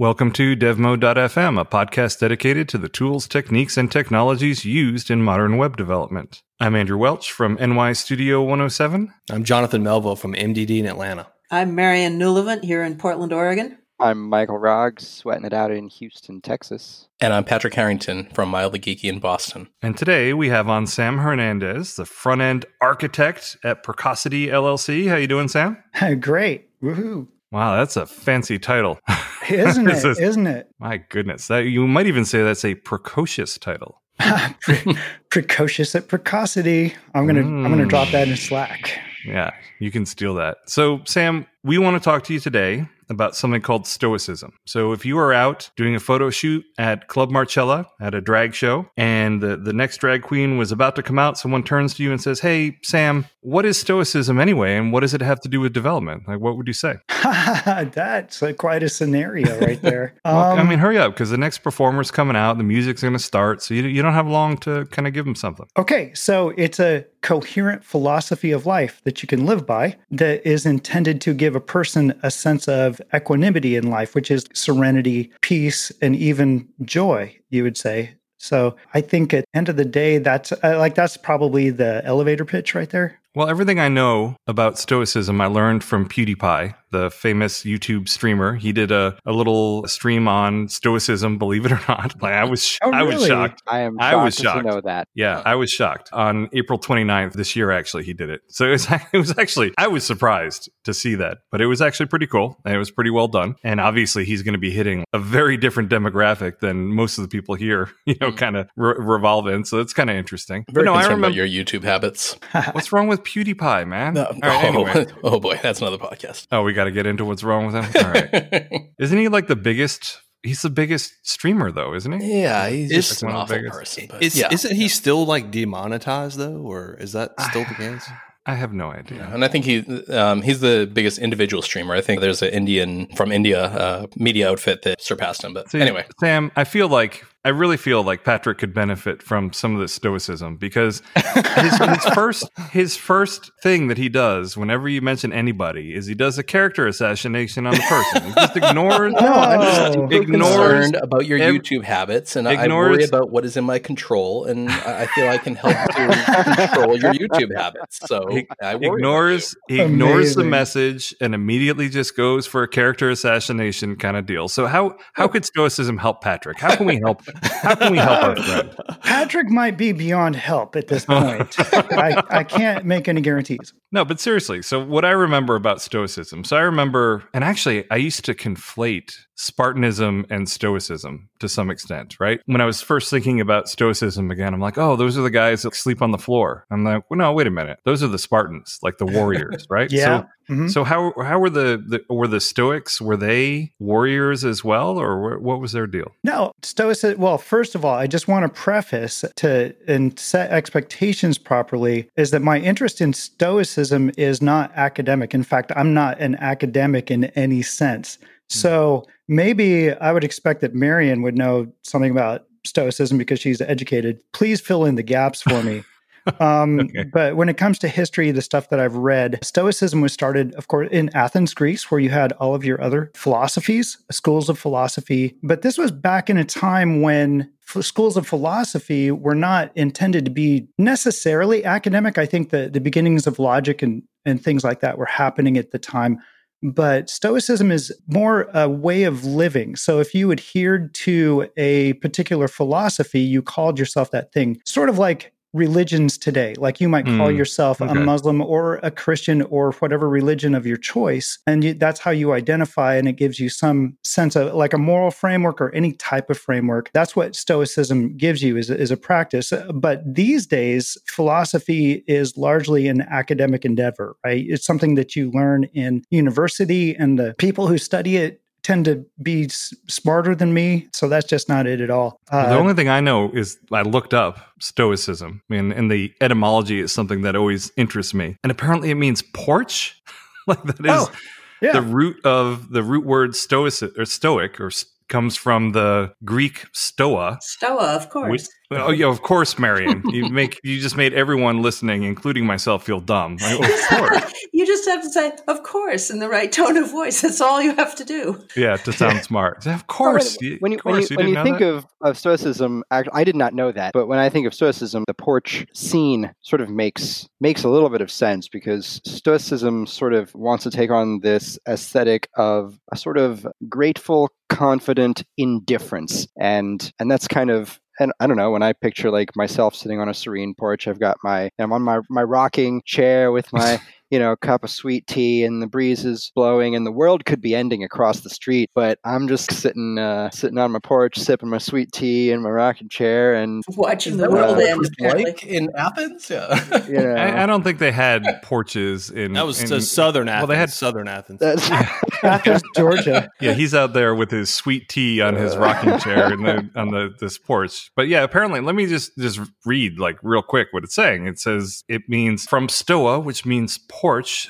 [0.00, 5.56] Welcome to DevMode.fm, a podcast dedicated to the tools, techniques, and technologies used in modern
[5.56, 6.44] web development.
[6.60, 9.12] I'm Andrew Welch from NY Studio 107.
[9.28, 11.26] I'm Jonathan Melville from MDD in Atlanta.
[11.50, 13.76] I'm Marion Newlevant here in Portland, Oregon.
[13.98, 17.08] I'm Michael Roggs, sweating it out in Houston, Texas.
[17.20, 19.66] And I'm Patrick Harrington from Mildly Geeky in Boston.
[19.82, 25.08] And today we have on Sam Hernandez, the front end architect at Precocity LLC.
[25.08, 25.82] How you doing, Sam?
[26.20, 26.68] Great.
[26.80, 27.26] Woohoo.
[27.50, 28.98] Wow, that's a fancy title.
[29.48, 30.04] Isn't it?
[30.04, 30.68] is not it?
[30.78, 31.48] My goodness.
[31.48, 34.02] That you might even say that's a precocious title.
[34.60, 34.98] Pre-
[35.30, 36.94] precocious at precocity.
[37.14, 37.64] I'm gonna mm.
[37.64, 38.98] I'm gonna drop that in Slack.
[39.24, 40.58] Yeah, you can steal that.
[40.66, 44.52] So, Sam, we want to talk to you today about something called Stoicism.
[44.66, 48.54] So if you are out doing a photo shoot at Club Marcella at a drag
[48.54, 52.02] show and the, the next drag queen was about to come out, someone turns to
[52.02, 54.76] you and says, Hey, Sam, what is Stoicism anyway?
[54.76, 56.28] And what does it have to do with development?
[56.28, 56.96] Like, what would you say?
[57.22, 60.14] That's a, quite a scenario right there.
[60.24, 63.14] well, um, I mean, hurry up because the next performer's coming out, the music's going
[63.14, 63.62] to start.
[63.62, 65.66] So you, you don't have long to kind of give them something.
[65.76, 66.12] Okay.
[66.14, 71.20] So it's a coherent philosophy of life that you can live by that is intended
[71.22, 76.16] to give a person a sense of equanimity in life, which is serenity, peace, and
[76.16, 78.14] even joy, you would say.
[78.38, 82.44] So I think at end of the day, that's uh, like that's probably the elevator
[82.44, 83.18] pitch right there.
[83.34, 88.54] Well, everything I know about Stoicism, I learned from PewDiePie, the famous YouTube streamer.
[88.54, 92.20] He did a, a little stream on Stoicism, believe it or not.
[92.22, 93.00] Like I was, oh, really?
[93.00, 93.62] I was shocked.
[93.66, 94.00] I am.
[94.00, 94.66] I was shocked.
[94.66, 95.08] To know that.
[95.14, 96.10] Yeah, I was shocked.
[96.12, 98.40] On April 29th this year, actually, he did it.
[98.48, 101.80] So it was, it was actually, I was surprised to see that, but it was
[101.80, 103.54] actually pretty cool and it was pretty well done.
[103.62, 107.28] And obviously, he's going to be hitting a very different demographic than most of the
[107.28, 108.36] people here, you know, mm.
[108.36, 109.64] kind of re- revolve in.
[109.64, 110.64] So it's kind of interesting.
[110.70, 112.36] Very but no, I remember your YouTube habits.
[112.72, 114.14] What's wrong with PewDiePie, man.
[114.14, 115.06] No, right, oh, anyway.
[115.22, 116.46] oh boy, that's another podcast.
[116.50, 118.04] Oh, we got to get into what's wrong with him.
[118.04, 120.20] All right, isn't he like the biggest?
[120.44, 122.42] He's the biggest streamer, though, isn't he?
[122.42, 124.06] Yeah, he's just like an awful person.
[124.08, 124.48] But, is, yeah.
[124.52, 128.08] Isn't he still like demonetized though, or is that still the case?
[128.46, 129.18] I have no idea.
[129.18, 129.80] Yeah, and I think he
[130.10, 131.94] um, he's the biggest individual streamer.
[131.94, 135.52] I think there's an Indian from India uh, media outfit that surpassed him.
[135.52, 139.52] But See, anyway, Sam, I feel like I really feel like Patrick could benefit from
[139.52, 144.88] some of this stoicism because his, his, first his first thing that he does whenever
[144.88, 148.24] you mention anybody is he does a character assassination on the person.
[148.24, 148.98] He just ignores.
[149.18, 153.30] Oh, no, I'm just ignores about your ev- YouTube habits, and ignores, I worry about
[153.30, 157.56] what is in my control, and I feel I can help to control your YouTube
[157.56, 157.98] habits.
[158.06, 163.96] So he ignores he ignores the message and immediately just goes for a character assassination
[163.96, 164.48] kind of deal.
[164.48, 165.28] So how how oh.
[165.28, 166.58] could stoicism help Patrick?
[166.58, 167.22] How can we help?
[167.42, 168.76] How can we help our friend?
[169.02, 171.54] Patrick might be beyond help at this point.
[171.58, 173.72] I, I can't make any guarantees.
[173.90, 174.62] No, but seriously.
[174.62, 179.14] So, what I remember about Stoicism, so I remember, and actually, I used to conflate
[179.36, 182.40] Spartanism and Stoicism to some extent, right?
[182.46, 185.62] When I was first thinking about Stoicism again, I'm like, oh, those are the guys
[185.62, 186.66] that sleep on the floor.
[186.70, 187.78] I'm like, well, no, wait a minute.
[187.84, 189.90] Those are the Spartans, like the warriors, right?
[189.90, 190.22] yeah.
[190.22, 190.68] So, mm-hmm.
[190.68, 193.00] so how how were the, the were the Stoics?
[193.00, 196.12] Were they warriors as well, or what was their deal?
[196.24, 197.04] No, Stoics.
[197.16, 202.30] Well, first of all, I just want to preface to and set expectations properly is
[202.30, 205.34] that my interest in Stoicism is not academic.
[205.34, 208.16] In fact, I'm not an academic in any sense.
[208.16, 208.24] Hmm.
[208.48, 214.20] So maybe I would expect that Marion would know something about Stoicism because she's educated.
[214.32, 215.84] Please fill in the gaps for me.
[216.40, 217.04] Um, okay.
[217.04, 220.68] But when it comes to history, the stuff that I've read, Stoicism was started, of
[220.68, 225.36] course, in Athens, Greece, where you had all of your other philosophies, schools of philosophy.
[225.42, 227.50] But this was back in a time when
[227.80, 232.18] schools of philosophy were not intended to be necessarily academic.
[232.18, 235.70] I think the, the beginnings of logic and, and things like that were happening at
[235.70, 236.18] the time.
[236.62, 239.76] But Stoicism is more a way of living.
[239.76, 244.98] So if you adhered to a particular philosophy, you called yourself that thing, sort of
[244.98, 246.54] like religions today.
[246.58, 247.90] Like you might call mm, yourself okay.
[247.90, 251.38] a Muslim or a Christian or whatever religion of your choice.
[251.46, 252.96] And you, that's how you identify.
[252.96, 256.38] And it gives you some sense of like a moral framework or any type of
[256.38, 256.90] framework.
[256.92, 259.52] That's what Stoicism gives you is, is a practice.
[259.72, 264.44] But these days, philosophy is largely an academic endeavor, right?
[264.46, 269.04] It's something that you learn in university and the people who study it tend to
[269.22, 270.88] be s- smarter than me.
[270.92, 272.20] So that's just not it at all.
[272.30, 276.80] Uh, the only thing I know is I looked up Stoicism, and, and the etymology
[276.80, 278.36] is something that always interests me.
[278.42, 280.00] And apparently it means porch.
[280.46, 281.12] like that is oh,
[281.60, 281.72] yeah.
[281.72, 284.70] the root of the root word stoic or stoic or
[285.08, 287.38] comes from the Greek stoa.
[287.40, 288.30] Stoa, of course.
[288.30, 290.02] Which, Oh yeah, of course, Marion.
[290.10, 293.38] You make you just made everyone listening, including myself, feel dumb.
[293.40, 294.32] I, of course.
[294.52, 297.22] you just have to say, "Of course," in the right tone of voice.
[297.22, 298.44] That's all you have to do.
[298.56, 299.66] Yeah, to sound smart.
[299.66, 300.36] Of course.
[300.60, 303.94] when you, when you, when you think of, of Stoicism, I did not know that,
[303.94, 307.88] but when I think of Stoicism, the porch scene sort of makes makes a little
[307.88, 312.96] bit of sense because Stoicism sort of wants to take on this aesthetic of a
[312.98, 318.62] sort of grateful, confident indifference, and and that's kind of and I don't know when
[318.62, 322.00] I picture like myself sitting on a serene porch, I've got my I'm on my
[322.08, 323.80] my rocking chair with my
[324.10, 327.24] you know, a cup of sweet tea and the breeze is blowing and the world
[327.24, 331.18] could be ending across the street, but I'm just sitting uh, sitting on my porch
[331.18, 334.88] sipping my sweet tea in my rocking chair and watching the world end.
[335.00, 336.86] Like in Athens, yeah.
[336.86, 337.14] you know.
[337.14, 339.34] I, I, don't think they had porches in.
[339.34, 340.40] That was in, southern Athens.
[340.40, 341.42] Well, they had southern Athens.
[342.22, 343.30] Athens, Georgia.
[343.40, 346.90] Yeah, he's out there with his sweet tea on his rocking chair in the, on
[346.90, 347.90] the this porch.
[347.94, 351.26] But yeah, apparently, let me just just read like real quick what it's saying.
[351.26, 353.97] It says it means from stoa, which means porch,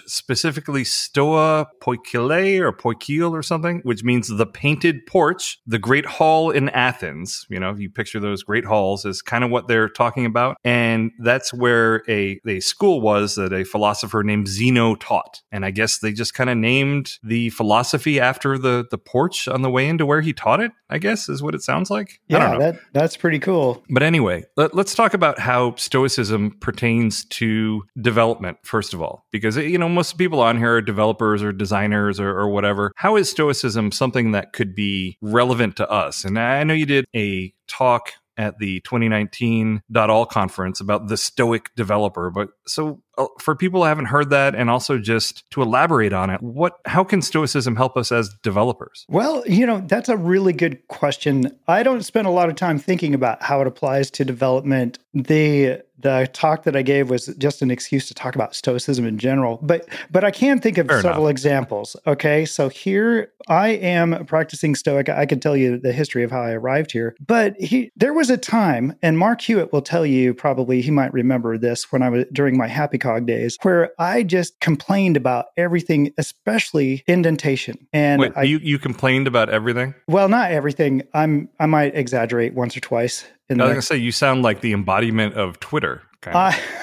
[0.06, 6.50] specifically Stoa Poikile or Poikile or something, which means the painted porch, the great hall
[6.50, 7.46] in Athens.
[7.48, 10.56] You know, you picture those great halls is kind of what they're talking about.
[10.64, 15.42] And that's where a, a school was that a philosopher named Zeno taught.
[15.50, 19.62] And I guess they just kind of named the philosophy after the, the porch on
[19.62, 22.20] the way into where he taught it, I guess is what it sounds like.
[22.28, 23.82] Yeah, that, that's pretty cool.
[23.88, 29.56] But anyway, let, let's talk about how Stoicism pertains to development, first of all, because
[29.56, 32.92] you know most people on here are developers or designers or, or whatever.
[32.96, 36.24] How is Stoicism something that could be relevant to us?
[36.24, 41.74] And I know you did a talk at the 2019 .all conference about the Stoic
[41.74, 42.30] developer.
[42.30, 46.30] But so Oh, for people who haven't heard that, and also just to elaborate on
[46.30, 49.04] it, what how can Stoicism help us as developers?
[49.08, 51.58] Well, you know that's a really good question.
[51.66, 55.00] I don't spend a lot of time thinking about how it applies to development.
[55.14, 59.18] The the talk that I gave was just an excuse to talk about stoicism in
[59.18, 59.58] general.
[59.62, 61.32] But but I can think of Fair several enough.
[61.32, 61.96] examples.
[62.06, 65.08] Okay, so here I am practicing stoic.
[65.08, 67.16] I could tell you the history of how I arrived here.
[67.26, 71.12] But he, there was a time, and Mark Hewitt will tell you probably he might
[71.12, 75.46] remember this when I was during my Happy Cog days, where I just complained about
[75.56, 77.86] everything, especially indentation.
[77.92, 79.94] And Wait, I, you you complained about everything?
[80.08, 81.04] Well, not everything.
[81.14, 83.24] I'm I might exaggerate once or twice.
[83.50, 86.02] I was going to say, you sound like the embodiment of Twitter.
[86.20, 86.36] Kind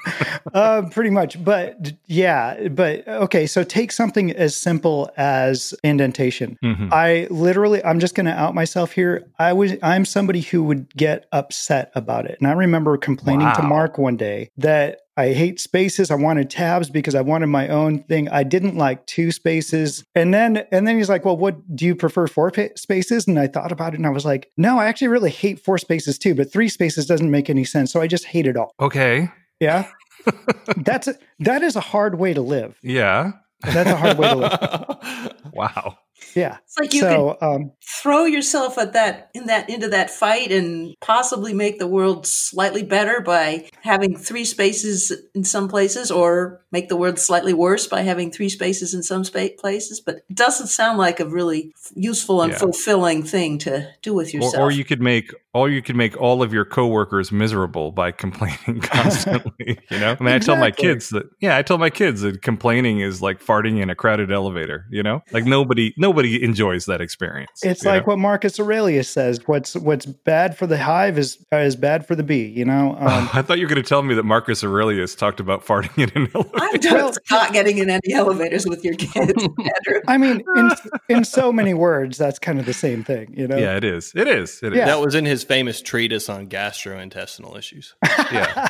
[0.55, 3.47] uh, pretty much, but yeah, but okay.
[3.47, 6.59] So take something as simple as indentation.
[6.63, 6.89] Mm-hmm.
[6.91, 9.31] I literally, I'm just going to out myself here.
[9.39, 13.55] I was, I'm somebody who would get upset about it, and I remember complaining wow.
[13.55, 16.13] to Mark one day that I hate spaces.
[16.13, 18.29] I wanted tabs because I wanted my own thing.
[18.29, 20.05] I didn't like two spaces.
[20.15, 23.37] And then and then he's like, "Well, what do you prefer four pa- spaces?" And
[23.37, 26.19] I thought about it and I was like, "No, I actually really hate four spaces
[26.19, 27.91] too, but three spaces doesn't make any sense.
[27.93, 29.29] So I just hate it all." Okay.
[29.59, 29.91] Yeah.
[30.77, 32.79] That's a, that is a hard way to live.
[32.83, 33.33] Yeah.
[33.63, 35.33] That's a hard way to live.
[35.53, 35.99] wow.
[36.35, 36.59] Yeah.
[36.65, 37.73] It's like you so, could um,
[38.03, 42.83] throw yourself at that in that into that fight and possibly make the world slightly
[42.83, 48.03] better by having three spaces in some places, or make the world slightly worse by
[48.03, 50.01] having three spaces in some spa- places.
[50.01, 52.59] But it doesn't sound like a really useful and yeah.
[52.59, 54.55] fulfilling thing to do with yourself.
[54.55, 58.13] Or, or you could make or you could make all of your coworkers miserable by
[58.25, 59.79] complaining constantly.
[59.91, 60.33] you know, I mean, exactly.
[60.35, 61.29] I tell my kids that.
[61.41, 64.87] Yeah, I tell my kids that complaining is like farting in a crowded elevator.
[64.91, 67.63] You know, like nobody nobody enjoys that experience.
[67.63, 68.13] It's like know?
[68.13, 72.23] what Marcus Aurelius says: what's what's bad for the hive is is bad for the
[72.23, 72.47] bee.
[72.47, 72.97] You know.
[73.09, 75.97] Um, I thought you were going to tell me that Marcus Aurelius talked about farting
[75.97, 76.59] in an elevator.
[76.59, 79.49] I'm just not getting in any elevators with your kids.
[80.09, 80.71] I mean, in
[81.09, 83.33] in so many words, that's kind of the same thing.
[83.35, 83.57] You know.
[83.57, 84.13] Yeah, it is.
[84.15, 84.61] It is.
[84.63, 84.79] It is.
[84.79, 84.87] Yeah.
[84.87, 87.95] That was in his famous treatise on gastrointestinal issues.
[88.31, 88.69] Yeah.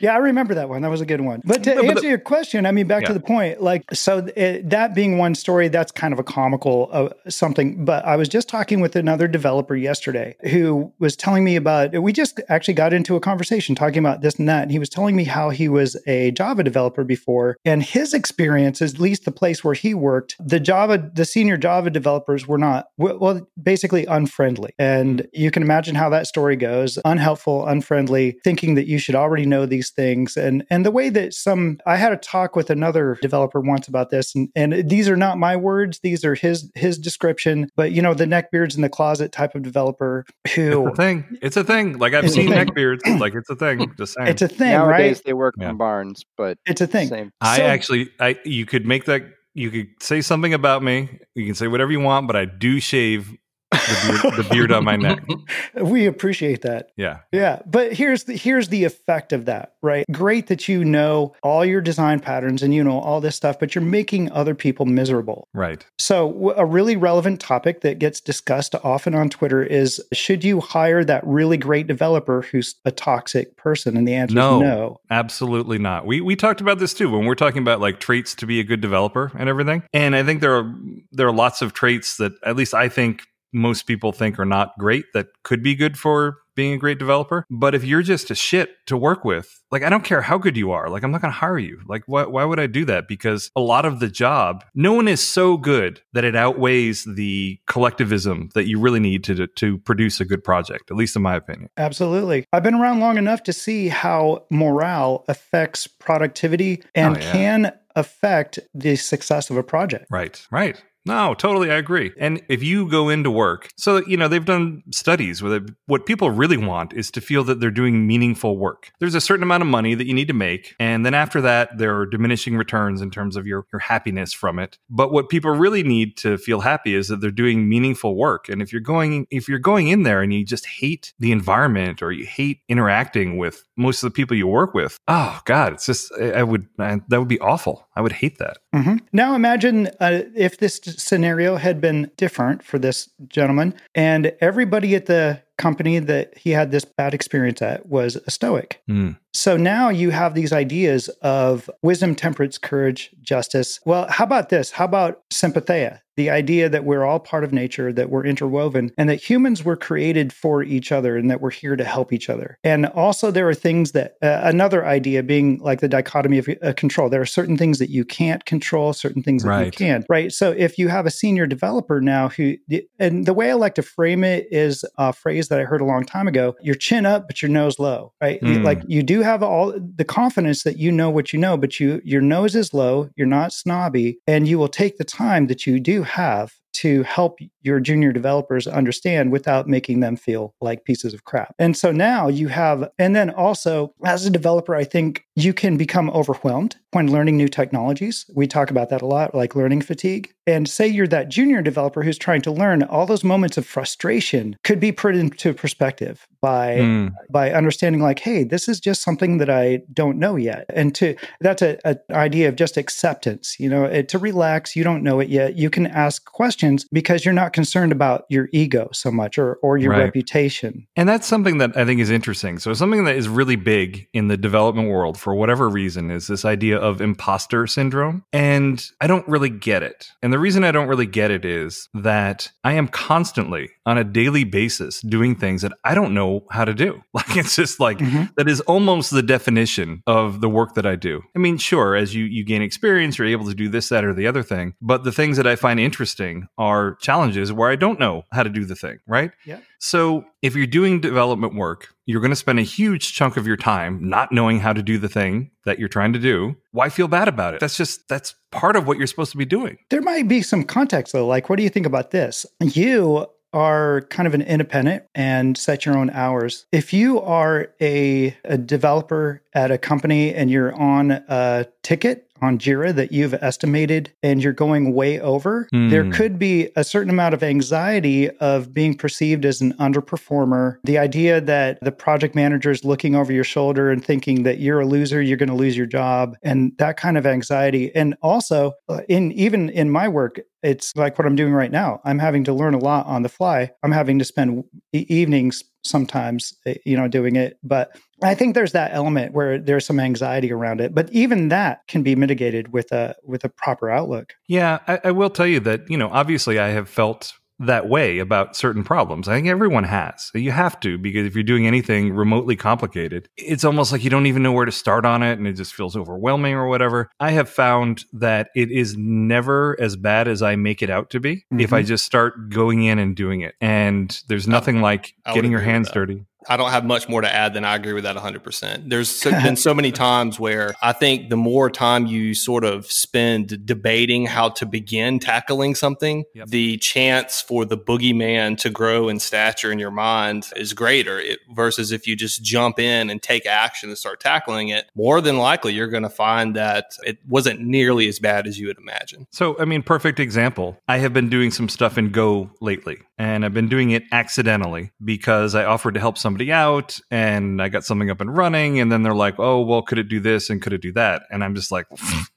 [0.00, 0.82] yeah, I remember that one.
[0.82, 1.40] That was a good one.
[1.44, 3.08] But to but, answer the, your question, I mean, back yeah.
[3.08, 6.67] to the point, like, so it, that being one story, that's kind of a comical
[6.92, 7.84] uh, something.
[7.84, 12.12] But I was just talking with another developer yesterday who was telling me about, we
[12.12, 14.62] just actually got into a conversation talking about this and that.
[14.62, 17.56] And he was telling me how he was a Java developer before.
[17.64, 21.90] And his experience, at least the place where he worked, the Java, the senior Java
[21.90, 24.72] developers were not, well, basically unfriendly.
[24.78, 29.46] And you can imagine how that story goes unhelpful, unfriendly, thinking that you should already
[29.46, 30.36] know these things.
[30.36, 34.10] And, and the way that some, I had a talk with another developer once about
[34.10, 38.02] this, and, and these are not my words, these are his, his description, but you
[38.02, 40.24] know, the neckbeards in the closet type of developer
[40.54, 40.88] who.
[40.88, 41.38] It's a thing.
[41.42, 41.98] It's a thing.
[41.98, 43.20] Like I've seen neckbeards.
[43.20, 43.92] Like it's a thing.
[43.96, 44.28] Just saying.
[44.28, 45.24] It's a thing, Nowadays, right?
[45.24, 45.70] they work yeah.
[45.70, 47.08] in barns, but it's a thing.
[47.08, 47.30] Same.
[47.40, 49.22] I so, actually, I you could make that
[49.54, 51.18] you could say something about me.
[51.34, 53.36] You can say whatever you want, but I do shave
[53.70, 55.22] the beard, the beard on my neck.
[55.74, 56.90] We appreciate that.
[56.96, 57.20] Yeah.
[57.32, 57.60] Yeah.
[57.66, 60.04] But here's the here's the effect of that, right?
[60.10, 63.74] Great that you know all your design patterns and you know all this stuff, but
[63.74, 65.48] you're making other people miserable.
[65.54, 65.84] Right.
[65.98, 71.04] So a really relevant topic that gets discussed often on Twitter is should you hire
[71.04, 73.96] that really great developer who's a toxic person?
[73.96, 75.00] And the answer no, is no.
[75.10, 76.06] Absolutely not.
[76.06, 78.64] We we talked about this too when we're talking about like traits to be a
[78.64, 79.82] good developer and everything.
[79.92, 80.74] And I think there are
[81.12, 83.22] there are lots of traits that at least I think
[83.52, 87.46] most people think are not great that could be good for being a great developer.
[87.48, 90.56] But if you're just a shit to work with, like I don't care how good
[90.56, 91.80] you are, like I'm not going to hire you.
[91.86, 93.06] Like why, why would I do that?
[93.06, 97.60] Because a lot of the job, no one is so good that it outweighs the
[97.68, 100.90] collectivism that you really need to to produce a good project.
[100.90, 101.70] At least in my opinion.
[101.76, 107.32] Absolutely, I've been around long enough to see how morale affects productivity and oh, yeah.
[107.32, 110.06] can affect the success of a project.
[110.10, 110.82] Right, right.
[111.08, 111.70] No, totally.
[111.70, 112.12] I agree.
[112.18, 116.30] And if you go into work, so, you know, they've done studies where what people
[116.30, 118.92] really want is to feel that they're doing meaningful work.
[119.00, 120.74] There's a certain amount of money that you need to make.
[120.78, 124.58] And then after that, there are diminishing returns in terms of your, your happiness from
[124.58, 124.78] it.
[124.90, 128.50] But what people really need to feel happy is that they're doing meaningful work.
[128.50, 132.02] And if you're going, if you're going in there and you just hate the environment
[132.02, 135.86] or you hate interacting with most of the people you work with, oh God, it's
[135.86, 137.87] just, I would, I, that would be awful.
[137.98, 138.58] I would hate that.
[138.72, 138.98] Mm-hmm.
[139.12, 145.06] Now imagine uh, if this scenario had been different for this gentleman, and everybody at
[145.06, 148.80] the company that he had this bad experience at was a Stoic.
[148.88, 149.18] Mm.
[149.34, 153.80] So now you have these ideas of wisdom, temperance, courage, justice.
[153.84, 154.70] Well, how about this?
[154.70, 156.00] How about sympatheia?
[156.18, 159.76] The idea that we're all part of nature, that we're interwoven, and that humans were
[159.76, 162.58] created for each other and that we're here to help each other.
[162.64, 166.72] And also, there are things that, uh, another idea being like the dichotomy of uh,
[166.72, 167.08] control.
[167.08, 169.66] There are certain things that you can't control, certain things that right.
[169.66, 170.32] you can, right?
[170.32, 172.56] So if you have a senior developer now who,
[172.98, 175.84] and the way I like to frame it is a phrase that I heard a
[175.84, 178.40] long time ago your chin up, but your nose low, right?
[178.40, 178.64] Mm.
[178.64, 182.00] Like you do have all the confidence that you know what you know, but you
[182.04, 185.78] your nose is low, you're not snobby, and you will take the time that you
[185.78, 191.24] do have to help your junior developers understand without making them feel like pieces of
[191.24, 191.54] crap.
[191.58, 195.76] And so now you have, and then also as a developer, I think you can
[195.76, 198.24] become overwhelmed when learning new technologies.
[198.34, 200.32] We talk about that a lot, like learning fatigue.
[200.46, 204.56] And say you're that junior developer who's trying to learn, all those moments of frustration
[204.64, 207.12] could be put into perspective by mm.
[207.30, 210.64] by understanding like, hey, this is just something that I don't know yet.
[210.70, 214.84] And to that's a, a idea of just acceptance, you know, it, to relax, you
[214.84, 215.56] don't know it yet.
[215.56, 219.78] You can ask questions because you're not concerned about your ego so much or or
[219.78, 220.04] your right.
[220.04, 220.86] reputation.
[220.96, 222.58] And that's something that I think is interesting.
[222.58, 226.44] So something that is really big in the development world for whatever reason is this
[226.44, 228.24] idea of imposter syndrome.
[228.32, 230.08] And I don't really get it.
[230.22, 234.04] And the reason I don't really get it is that I am constantly on a
[234.04, 237.02] daily basis doing things that I don't know how to do.
[237.18, 238.26] Like it's just like mm-hmm.
[238.36, 241.20] that is almost the definition of the work that I do.
[241.34, 244.14] I mean, sure, as you you gain experience, you're able to do this, that, or
[244.14, 244.74] the other thing.
[244.80, 248.50] But the things that I find interesting are challenges where I don't know how to
[248.50, 249.30] do the thing, right?
[249.46, 249.60] Yeah.
[249.78, 253.56] So if you're doing development work, you're going to spend a huge chunk of your
[253.56, 256.56] time not knowing how to do the thing that you're trying to do.
[256.72, 257.60] Why feel bad about it?
[257.60, 259.78] That's just, that's part of what you're supposed to be doing.
[259.90, 261.26] There might be some context though.
[261.26, 262.44] Like, what do you think about this?
[262.60, 266.66] You are kind of an independent and set your own hours.
[266.70, 272.58] If you are a, a developer at a company and you're on a ticket on
[272.58, 275.90] Jira that you've estimated and you're going way over, mm.
[275.90, 276.12] there hmm.
[276.12, 280.76] could be a certain amount of anxiety of being perceived as an underperformer.
[280.84, 284.80] The idea that the project manager is looking over your shoulder and thinking that you're
[284.80, 287.94] a loser, you're going to lose your job, and that kind of anxiety.
[287.94, 292.00] And also, uh, in even in my work, it's like what I'm doing right now.
[292.04, 293.70] I'm having to learn a lot on the fly.
[293.82, 297.58] I'm having to spend evenings sometimes, eh, you know, doing it.
[297.62, 300.94] But I think there's that element where there's some anxiety around it.
[300.94, 304.34] But even that can be mitigated with a with a proper outlook.
[304.48, 308.18] Yeah, I, I will tell you that you know, obviously, I have felt that way
[308.18, 309.28] about certain problems.
[309.28, 310.30] I think everyone has.
[310.34, 314.26] You have to because if you're doing anything remotely complicated, it's almost like you don't
[314.26, 317.10] even know where to start on it and it just feels overwhelming or whatever.
[317.18, 321.20] I have found that it is never as bad as I make it out to
[321.20, 321.60] be mm-hmm.
[321.60, 321.88] if I mm-hmm.
[321.88, 323.54] just start going in and doing it.
[323.60, 326.24] And there's nothing like getting your hands dirty.
[326.48, 328.88] I don't have much more to add than I agree with that 100%.
[328.88, 332.90] There's so, been so many times where I think the more time you sort of
[332.90, 336.48] spend debating how to begin tackling something, yep.
[336.48, 341.40] the chance for the boogeyman to grow in stature in your mind is greater it,
[341.50, 344.86] versus if you just jump in and take action and start tackling it.
[344.94, 348.68] More than likely, you're going to find that it wasn't nearly as bad as you
[348.68, 349.26] would imagine.
[349.30, 350.78] So, I mean, perfect example.
[350.88, 354.92] I have been doing some stuff in Go lately, and I've been doing it accidentally
[355.04, 358.80] because I offered to help somebody out and I got something up and running.
[358.80, 361.22] And then they're like, oh, well, could it do this and could it do that?
[361.30, 361.86] And I'm just like,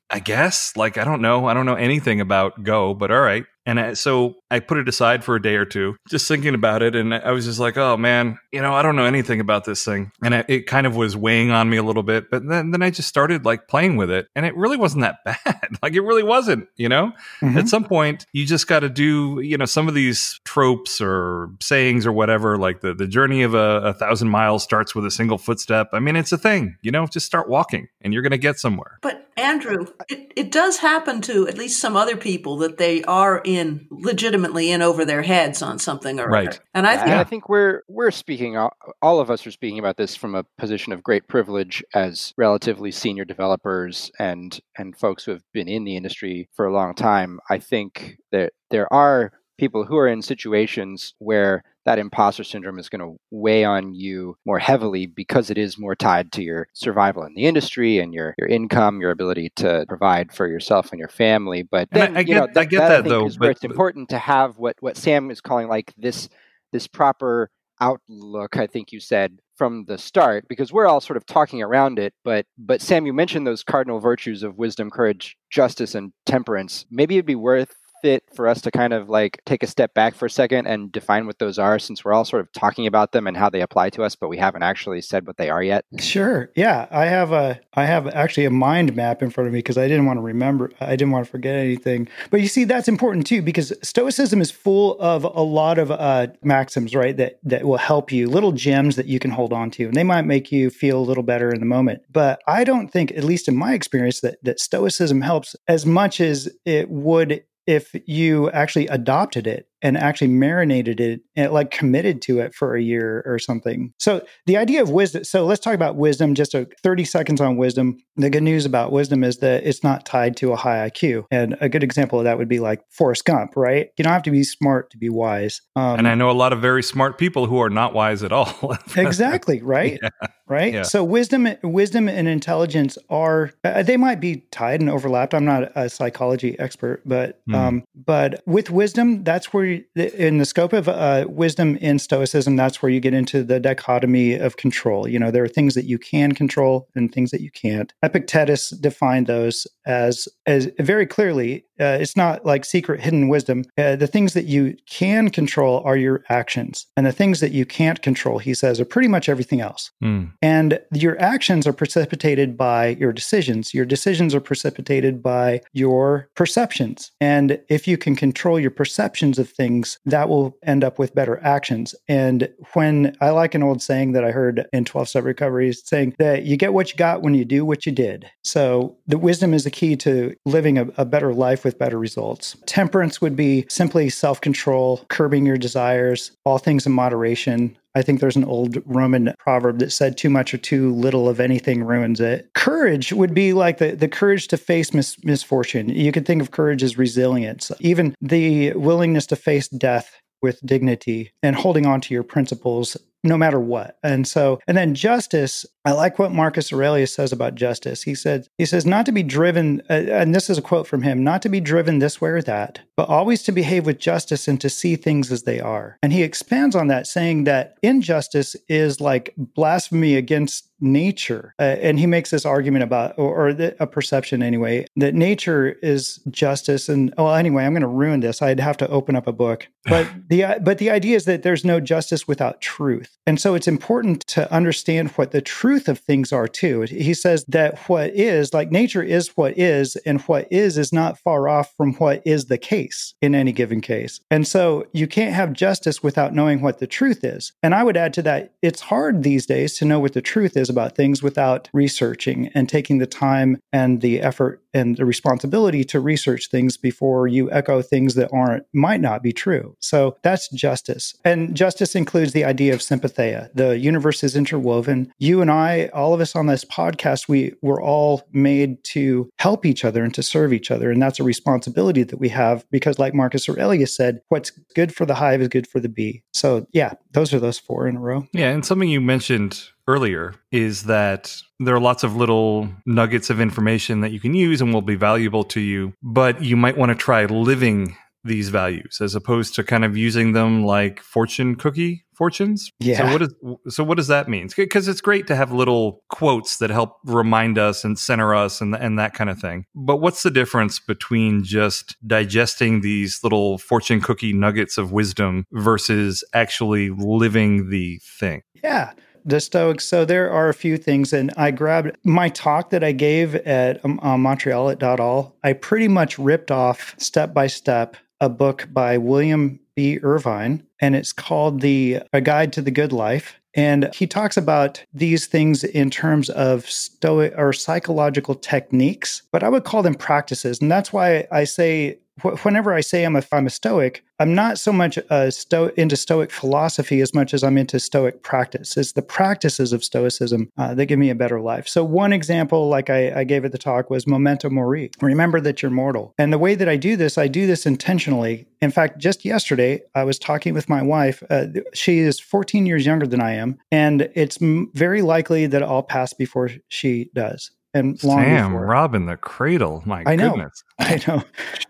[0.09, 0.75] I guess.
[0.75, 1.45] Like, I don't know.
[1.45, 3.45] I don't know anything about Go, but all right.
[3.65, 6.81] And I, so I put it aside for a day or two, just thinking about
[6.81, 6.95] it.
[6.95, 9.85] And I was just like, oh man, you know, I don't know anything about this
[9.85, 10.11] thing.
[10.23, 12.31] And it, it kind of was weighing on me a little bit.
[12.31, 14.27] But then, then I just started like playing with it.
[14.35, 15.77] And it really wasn't that bad.
[15.83, 17.11] like it really wasn't, you know?
[17.41, 17.57] Mm-hmm.
[17.57, 21.49] At some point, you just got to do, you know, some of these tropes or
[21.61, 25.11] sayings or whatever, like the, the journey of a, a thousand miles starts with a
[25.11, 25.89] single footstep.
[25.93, 28.57] I mean, it's a thing, you know, just start walking and you're going to get
[28.57, 28.97] somewhere.
[29.01, 33.41] But Andrew, it, it does happen to at least some other people that they are
[33.57, 36.47] in legitimately in over their heads on something or right.
[36.47, 36.59] Other.
[36.73, 38.57] And I think, I think we're we're speaking
[39.01, 42.91] all of us are speaking about this from a position of great privilege as relatively
[42.91, 47.39] senior developers and and folks who have been in the industry for a long time.
[47.49, 52.89] I think that there are people who are in situations where that imposter syndrome is
[52.89, 57.23] going to weigh on you more heavily because it is more tied to your survival
[57.23, 61.09] in the industry and your, your income, your ability to provide for yourself and your
[61.09, 61.63] family.
[61.63, 63.25] But then, I, I, get, know, I get that, that I though.
[63.25, 66.29] Is but, where it's important to have what, what Sam is calling like this
[66.71, 67.49] this proper
[67.81, 68.57] outlook.
[68.57, 72.13] I think you said from the start because we're all sort of talking around it.
[72.23, 76.85] But but Sam, you mentioned those cardinal virtues of wisdom, courage, justice, and temperance.
[76.89, 80.15] Maybe it'd be worth fit for us to kind of like take a step back
[80.15, 83.11] for a second and define what those are since we're all sort of talking about
[83.11, 85.63] them and how they apply to us but we haven't actually said what they are
[85.63, 85.85] yet.
[85.99, 86.51] Sure.
[86.55, 86.87] Yeah.
[86.91, 89.87] I have a i have actually a mind map in front of me because i
[89.87, 92.07] didn't want to remember i didn't want to forget anything.
[92.29, 96.27] But you see that's important too because stoicism is full of a lot of uh,
[96.43, 99.85] maxims right that that will help you little gems that you can hold on to
[99.85, 102.01] and they might make you feel a little better in the moment.
[102.11, 106.19] But i don't think at least in my experience that that stoicism helps as much
[106.21, 112.21] as it would if you actually adopted it and actually marinated it and like committed
[112.23, 113.93] to it for a year or something.
[113.99, 115.23] So the idea of wisdom.
[115.23, 116.35] So let's talk about wisdom.
[116.35, 117.97] Just a 30 seconds on wisdom.
[118.15, 121.25] The good news about wisdom is that it's not tied to a high IQ.
[121.31, 123.89] And a good example of that would be like Forrest Gump, right?
[123.97, 125.61] You don't have to be smart to be wise.
[125.75, 128.31] Um, and I know a lot of very smart people who are not wise at
[128.31, 128.75] all.
[128.95, 129.61] exactly.
[129.61, 129.99] Right.
[130.01, 130.09] Yeah.
[130.47, 130.73] Right.
[130.73, 130.83] Yeah.
[130.83, 135.33] So wisdom, wisdom and intelligence are, uh, they might be tied and overlapped.
[135.33, 137.55] I'm not a psychology expert, but, mm.
[137.55, 142.81] um, but with wisdom, that's where in the scope of uh, wisdom in Stoicism, that's
[142.81, 145.07] where you get into the dichotomy of control.
[145.07, 147.93] You know, there are things that you can control and things that you can't.
[148.03, 151.65] Epictetus defined those as as very clearly.
[151.81, 153.63] Uh, it's not like secret hidden wisdom.
[153.77, 157.65] Uh, the things that you can control are your actions, and the things that you
[157.65, 159.91] can't control, he says, are pretty much everything else.
[160.03, 160.31] Mm.
[160.41, 163.73] And your actions are precipitated by your decisions.
[163.73, 167.11] Your decisions are precipitated by your perceptions.
[167.19, 171.39] And if you can control your perceptions of things, that will end up with better
[171.43, 171.95] actions.
[172.07, 176.15] And when I like an old saying that I heard in 12 step recovery saying
[176.19, 178.29] that you get what you got when you do what you did.
[178.43, 182.57] So the wisdom is the key to living a, a better life with better results.
[182.65, 188.19] Temperance would be simply self control, curbing your desires, all things in moderation, I think
[188.19, 192.21] there's an old Roman proverb that said too much or too little of anything ruins
[192.21, 192.49] it.
[192.55, 195.89] Courage would be like the, the courage to face mis- misfortune.
[195.89, 201.31] You could think of courage as resilience, even the willingness to face death with dignity
[201.43, 203.97] and holding on to your principles no matter what.
[204.03, 208.03] And so, and then justice, I like what Marcus Aurelius says about justice.
[208.03, 211.01] He said, he says, not to be driven, uh, and this is a quote from
[211.01, 214.47] him, not to be driven this way or that, but always to behave with justice
[214.47, 215.97] and to see things as they are.
[216.03, 221.53] And he expands on that, saying that injustice is like blasphemy against nature.
[221.59, 225.77] Uh, and he makes this argument about, or, or the, a perception anyway, that nature
[225.83, 226.89] is justice.
[226.89, 228.41] And well, anyway, I'm going to ruin this.
[228.41, 229.67] I'd have to open up a book.
[229.85, 233.67] But the but the idea is that there's no justice without truth, and so it's
[233.67, 236.81] important to understand what the truth of things are too.
[236.81, 241.19] He says that what is like nature is what is, and what is is not
[241.19, 244.19] far off from what is the case in any given case.
[244.31, 247.53] And so you can't have justice without knowing what the truth is.
[247.61, 250.57] And I would add to that, it's hard these days to know what the truth
[250.57, 255.83] is about things without researching and taking the time and the effort and the responsibility
[255.85, 259.75] to research things before you echo things that aren't might not be true.
[259.79, 261.15] So that's justice.
[261.23, 263.49] And justice includes the idea of sympatheia.
[263.53, 265.11] The universe is interwoven.
[265.19, 269.65] You and I, all of us on this podcast, we we're all made to help
[269.65, 270.91] each other and to serve each other.
[270.91, 275.05] And that's a responsibility that we have because like Marcus Aurelius said, what's good for
[275.05, 276.23] the hive is good for the bee.
[276.33, 278.27] So yeah, those are those four in a row.
[278.33, 283.39] Yeah, and something you mentioned earlier is that there are lots of little nuggets of
[283.39, 286.89] information that you can use and will be valuable to you, but you might want
[286.89, 292.05] to try living these values as opposed to kind of using them like fortune cookie
[292.13, 292.71] fortunes.
[292.79, 292.97] Yeah.
[292.97, 294.49] So what is so what does that mean?
[294.55, 298.75] Because it's great to have little quotes that help remind us and center us and
[298.75, 299.65] and that kind of thing.
[299.73, 306.23] But what's the difference between just digesting these little fortune cookie nuggets of wisdom versus
[306.33, 308.43] actually living the thing?
[308.63, 308.91] Yeah
[309.25, 309.85] the Stoics.
[309.85, 313.83] So there are a few things, and I grabbed my talk that I gave at
[313.85, 315.35] um, uh, Montreal at All.
[315.43, 319.99] I pretty much ripped off step by step a book by William B.
[320.01, 323.35] Irvine, and it's called the A Guide to the Good Life.
[323.53, 329.49] And he talks about these things in terms of stoic or psychological techniques, but I
[329.49, 330.61] would call them practices.
[330.61, 331.99] And that's why I say
[332.43, 335.95] whenever I say I'm a, I'm a Stoic, I'm not so much a sto- into
[335.95, 338.77] Stoic philosophy as much as I'm into Stoic practice.
[338.77, 341.67] It's the practices of Stoicism uh, that give me a better life.
[341.67, 344.91] So one example, like I, I gave at the talk, was memento mori.
[345.01, 346.13] Remember that you're mortal.
[346.17, 348.45] And the way that I do this, I do this intentionally.
[348.61, 351.23] In fact, just yesterday, I was talking with my wife.
[351.29, 355.63] Uh, she is 14 years younger than I am, and it's m- very likely that
[355.63, 358.55] I'll pass before she does and long Sam.
[358.55, 359.83] Robbing the cradle.
[359.85, 360.31] My I know.
[360.31, 360.63] goodness.
[360.79, 361.23] I know.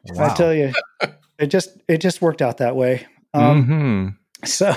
[0.10, 0.30] Wow.
[0.30, 0.74] I tell you,
[1.40, 3.06] it just it just worked out that way.
[3.34, 4.46] Um, mm-hmm.
[4.46, 4.76] So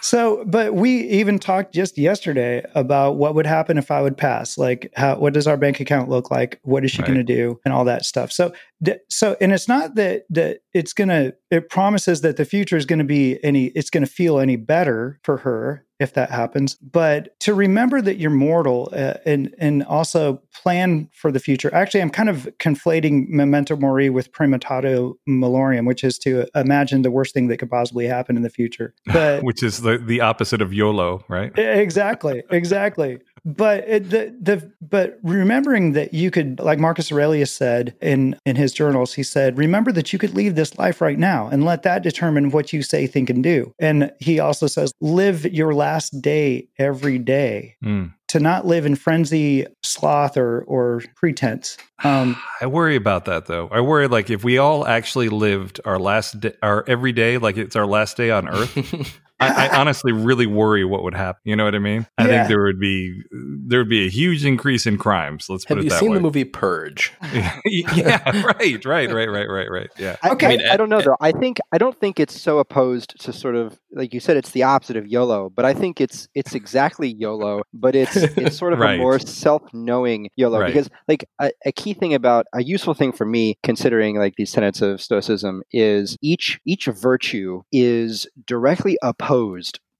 [0.00, 4.58] so, but we even talked just yesterday about what would happen if I would pass.
[4.58, 6.58] Like, how what does our bank account look like?
[6.62, 7.06] What is she right.
[7.06, 8.32] going to do, and all that stuff.
[8.32, 8.52] So,
[9.08, 11.34] so, and it's not that that it's going to.
[11.50, 13.66] It promises that the future is going to be any.
[13.66, 16.76] It's going to feel any better for her if that happens.
[16.76, 21.72] But to remember that you're mortal uh, and and also plan for the future.
[21.74, 27.10] Actually, I'm kind of conflating memento mori with praemeditatio malorum, which is to imagine the
[27.10, 28.94] worst thing that could possibly happen in the future.
[29.12, 31.56] But which is the the opposite of YOLO, right?
[31.58, 37.94] Exactly, exactly but it, the the but remembering that you could like Marcus Aurelius said
[38.00, 41.48] in in his journals he said remember that you could leave this life right now
[41.48, 45.44] and let that determine what you say think and do and he also says live
[45.46, 48.12] your last day every day mm.
[48.28, 53.68] to not live in frenzy sloth or or pretense um, I worry about that though.
[53.70, 57.56] I worry like if we all actually lived our last day, our every day like
[57.56, 61.40] it's our last day on earth, I, I, honestly really worry what would happen.
[61.44, 62.06] You know what I mean?
[62.18, 62.28] I yeah.
[62.28, 65.46] think there would be there would be a huge increase in crimes.
[65.48, 65.96] Let's put Have it that way.
[65.96, 67.12] Have you seen the movie Purge?
[67.64, 69.90] yeah, right, right, right, right, right, right.
[69.98, 70.16] Yeah.
[70.24, 70.46] okay.
[70.46, 71.16] I, mean, I, don't know though.
[71.20, 74.36] I think I don't think it's so opposed to sort of like you said.
[74.36, 78.58] It's the opposite of YOLO, but I think it's it's exactly YOLO, but it's it's
[78.58, 78.94] sort of right.
[78.94, 80.66] a more self-knowing YOLO right.
[80.66, 84.52] because like a, a key thing about a useful thing for me considering like these
[84.52, 89.29] tenets of Stoicism is each each virtue is directly opposed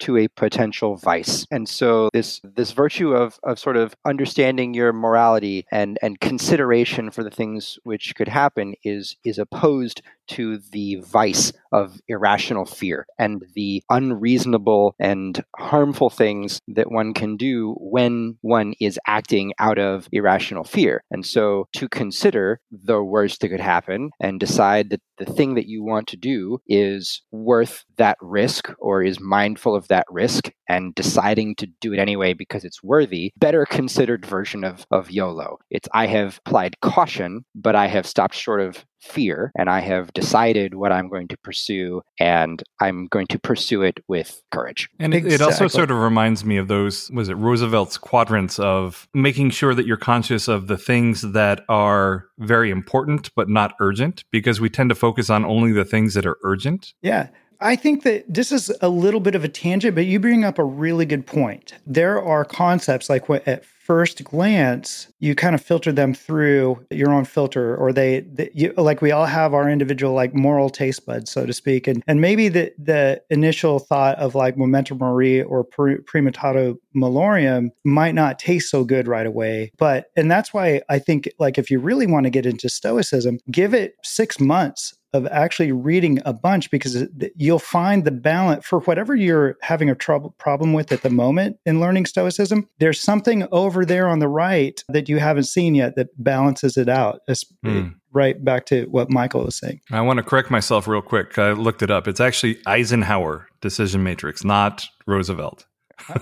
[0.00, 1.46] to a potential vice.
[1.50, 7.10] And so this this virtue of of sort of understanding your morality and and consideration
[7.10, 13.06] for the things which could happen is is opposed to the vice of irrational fear
[13.18, 19.78] and the unreasonable and harmful things that one can do when one is acting out
[19.78, 21.04] of irrational fear.
[21.10, 25.66] And so to consider the worst that could happen and decide that the thing that
[25.66, 30.94] you want to do is worth that risk or is mindful of that risk and
[30.94, 35.58] deciding to do it anyway because it's worthy, better considered version of, of YOLO.
[35.68, 40.12] It's I have applied caution, but I have stopped short of fear and I have
[40.12, 44.88] decided what I'm going to pursue and I'm going to pursue it with courage.
[45.00, 45.34] And exactly.
[45.34, 49.74] it also sort of reminds me of those, was it Roosevelt's quadrants of making sure
[49.74, 54.68] that you're conscious of the things that are very important but not urgent because we
[54.68, 56.92] tend to focus on only the things that are urgent.
[57.02, 57.30] Yeah.
[57.60, 60.58] I think that this is a little bit of a tangent, but you bring up
[60.58, 61.74] a really good point.
[61.86, 67.10] There are concepts like what at first glance you kind of filter them through your
[67.10, 71.04] own filter or they, they you, like we all have our individual like moral taste
[71.06, 75.42] buds so to speak and and maybe the the initial thought of like memento mori
[75.42, 80.96] or praemeditatio malorum might not taste so good right away but and that's why i
[80.96, 85.26] think like if you really want to get into stoicism give it 6 months of
[85.26, 90.34] actually reading a bunch because you'll find the balance for whatever you're having a trouble
[90.38, 94.84] problem with at the moment in learning stoicism there's something over there on the right
[94.88, 97.94] that you haven't seen yet that balances it out mm.
[98.12, 101.52] right back to what michael was saying i want to correct myself real quick i
[101.52, 105.66] looked it up it's actually eisenhower decision matrix not roosevelt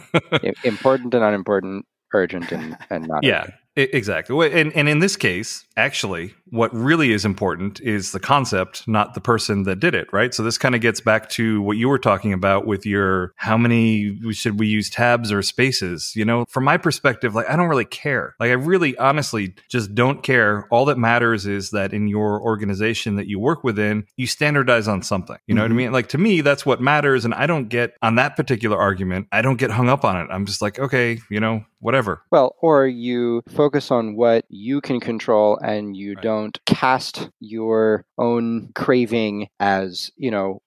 [0.64, 3.94] important and unimportant urgent and, and not yeah urgent.
[3.94, 9.14] exactly and, and in this case actually what really is important is the concept, not
[9.14, 10.34] the person that did it, right?
[10.34, 13.56] So this kind of gets back to what you were talking about with your how
[13.56, 16.12] many should we use tabs or spaces?
[16.14, 18.34] You know, from my perspective, like I don't really care.
[18.40, 20.66] Like I really honestly just don't care.
[20.70, 25.02] All that matters is that in your organization that you work within, you standardize on
[25.02, 25.36] something.
[25.46, 25.64] You know mm-hmm.
[25.64, 25.76] what I mm-hmm.
[25.76, 25.92] mean?
[25.92, 27.24] Like to me, that's what matters.
[27.24, 30.28] And I don't get on that particular argument, I don't get hung up on it.
[30.30, 32.22] I'm just like, okay, you know, whatever.
[32.30, 36.22] Well, or you focus on what you can control and you right.
[36.22, 40.60] don't don't cast your own craving as, you know,